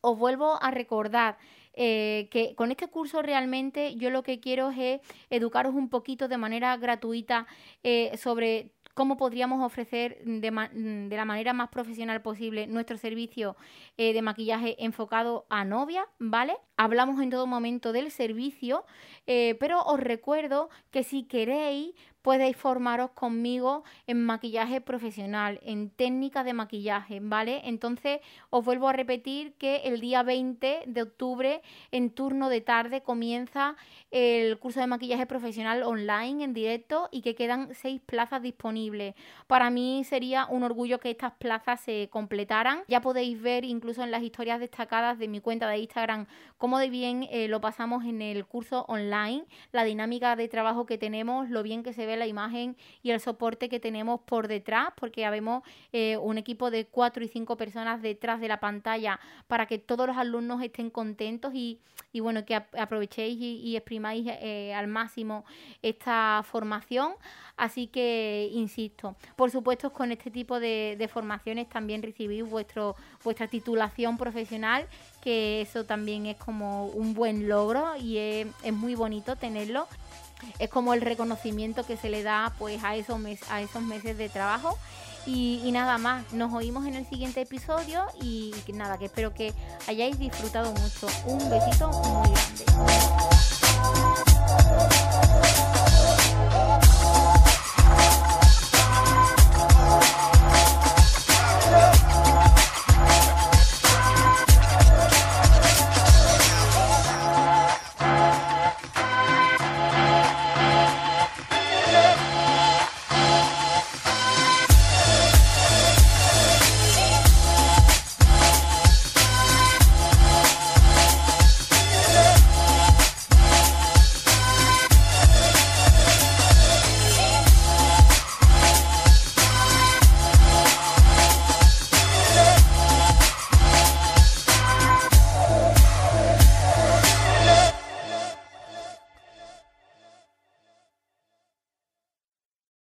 Os 0.00 0.16
vuelvo 0.16 0.62
a 0.62 0.70
recordar 0.70 1.38
eh, 1.80 2.26
que 2.32 2.56
con 2.56 2.72
este 2.72 2.88
curso 2.88 3.22
realmente 3.22 3.94
yo 3.94 4.10
lo 4.10 4.24
que 4.24 4.40
quiero 4.40 4.70
es 4.70 5.00
educaros 5.30 5.76
un 5.76 5.88
poquito 5.88 6.26
de 6.26 6.36
manera 6.36 6.76
gratuita 6.76 7.46
eh, 7.84 8.16
sobre 8.16 8.72
cómo 8.94 9.16
podríamos 9.16 9.64
ofrecer 9.64 10.18
de, 10.24 10.50
la 10.50 11.24
manera 11.24 11.52
más 11.52 11.68
profesional 11.68 12.20
posible 12.20 12.66
nuestro 12.66 12.98
servicio 12.98 13.54
eh, 13.96 14.12
de 14.12 14.22
maquillaje 14.22 14.74
enfocado 14.84 15.46
a 15.50 15.64
novia, 15.64 16.04
¿vale? 16.18 16.56
Hablamos 16.76 17.22
en 17.22 17.30
todo 17.30 17.46
momento 17.46 17.92
del 17.92 18.10
servicio, 18.10 18.84
pero 19.24 19.80
os 19.82 20.00
recuerdo 20.00 20.70
que 20.90 21.04
si 21.04 21.28
queréis 21.28 21.94
podéis 22.28 22.58
formaros 22.58 23.12
conmigo 23.12 23.84
en 24.06 24.22
maquillaje 24.22 24.82
profesional, 24.82 25.58
en 25.62 25.88
técnicas 25.88 26.44
de 26.44 26.52
maquillaje, 26.52 27.20
¿vale? 27.22 27.62
Entonces 27.64 28.20
os 28.50 28.62
vuelvo 28.62 28.86
a 28.86 28.92
repetir 28.92 29.54
que 29.54 29.76
el 29.84 29.98
día 29.98 30.22
20 30.22 30.82
de 30.84 31.02
octubre 31.02 31.62
en 31.90 32.10
turno 32.10 32.50
de 32.50 32.60
tarde 32.60 33.00
comienza 33.00 33.76
el 34.10 34.58
curso 34.58 34.80
de 34.80 34.86
maquillaje 34.86 35.24
profesional 35.24 35.82
online 35.82 36.44
en 36.44 36.52
directo 36.52 37.08
y 37.10 37.22
que 37.22 37.34
quedan 37.34 37.74
seis 37.74 37.98
plazas 38.04 38.42
disponibles. 38.42 39.14
Para 39.46 39.70
mí 39.70 40.04
sería 40.04 40.44
un 40.50 40.64
orgullo 40.64 41.00
que 41.00 41.10
estas 41.10 41.32
plazas 41.32 41.80
se 41.80 42.10
completaran. 42.10 42.82
Ya 42.88 43.00
podéis 43.00 43.40
ver 43.40 43.64
incluso 43.64 44.02
en 44.02 44.10
las 44.10 44.22
historias 44.22 44.60
destacadas 44.60 45.18
de 45.18 45.28
mi 45.28 45.40
cuenta 45.40 45.66
de 45.66 45.78
Instagram 45.78 46.26
cómo 46.58 46.78
de 46.78 46.90
bien 46.90 47.26
eh, 47.30 47.48
lo 47.48 47.62
pasamos 47.62 48.04
en 48.04 48.20
el 48.20 48.44
curso 48.44 48.84
online, 48.88 49.46
la 49.72 49.84
dinámica 49.84 50.36
de 50.36 50.48
trabajo 50.48 50.84
que 50.84 50.98
tenemos, 50.98 51.48
lo 51.48 51.62
bien 51.62 51.82
que 51.82 51.94
se 51.94 52.04
ve 52.04 52.17
la 52.18 52.26
imagen 52.26 52.76
y 53.02 53.10
el 53.10 53.20
soporte 53.20 53.68
que 53.68 53.80
tenemos 53.80 54.20
por 54.20 54.48
detrás, 54.48 54.88
porque 54.96 55.22
ya 55.22 55.30
vemos 55.30 55.62
eh, 55.92 56.16
un 56.16 56.38
equipo 56.38 56.70
de 56.70 56.86
cuatro 56.86 57.24
y 57.24 57.28
cinco 57.28 57.56
personas 57.56 58.02
detrás 58.02 58.40
de 58.40 58.48
la 58.48 58.60
pantalla 58.60 59.20
para 59.46 59.66
que 59.66 59.78
todos 59.78 60.06
los 60.06 60.16
alumnos 60.16 60.62
estén 60.62 60.90
contentos 60.90 61.54
y, 61.54 61.80
bueno, 62.20 62.44
que 62.44 62.54
aprovechéis 62.54 63.38
y, 63.40 63.76
exprimáis 63.76 64.26
eh, 64.26 64.74
al 64.74 64.88
máximo 64.88 65.44
esta 65.82 66.42
formación. 66.44 67.12
Así 67.56 67.88
que, 67.88 68.50
insisto, 68.52 69.16
por 69.34 69.50
supuesto 69.50 69.92
con 69.92 70.12
este 70.12 70.30
tipo 70.30 70.60
de, 70.60 71.10
formaciones 71.12 71.68
también 71.68 72.02
recibís 72.02 72.48
vuestro, 72.48 72.94
vuestra 73.24 73.48
titulación 73.48 74.16
profesional, 74.16 74.86
que 75.22 75.62
eso 75.62 75.84
también 75.84 76.26
es 76.26 76.36
como 76.36 76.86
un 76.86 77.14
buen 77.14 77.48
logro 77.48 77.96
y 77.96 78.18
es 78.18 78.72
muy 78.72 78.94
bonito 78.94 79.36
tenerlo 79.36 79.88
es 80.58 80.68
como 80.70 80.94
el 80.94 81.00
reconocimiento 81.00 81.84
que 81.84 81.96
se 81.96 82.10
le 82.10 82.22
da 82.22 82.52
pues 82.58 82.82
a 82.84 82.96
esos, 82.96 83.20
a 83.50 83.60
esos 83.60 83.82
meses 83.82 84.18
de 84.18 84.28
trabajo. 84.28 84.78
Y, 85.26 85.60
y, 85.62 85.72
nada 85.72 85.98
más, 85.98 86.32
nos 86.32 86.54
oímos 86.54 86.86
en 86.86 86.94
el 86.94 87.06
siguiente 87.06 87.42
episodio 87.42 88.06
y 88.22 88.54
nada, 88.72 88.96
que 88.96 89.04
espero 89.06 89.34
que 89.34 89.52
hayáis 89.86 90.18
disfrutado 90.18 90.72
mucho. 90.72 91.06
Un 91.26 91.50
besito 91.50 91.88
muy 91.88 92.30
grande. 92.30 92.64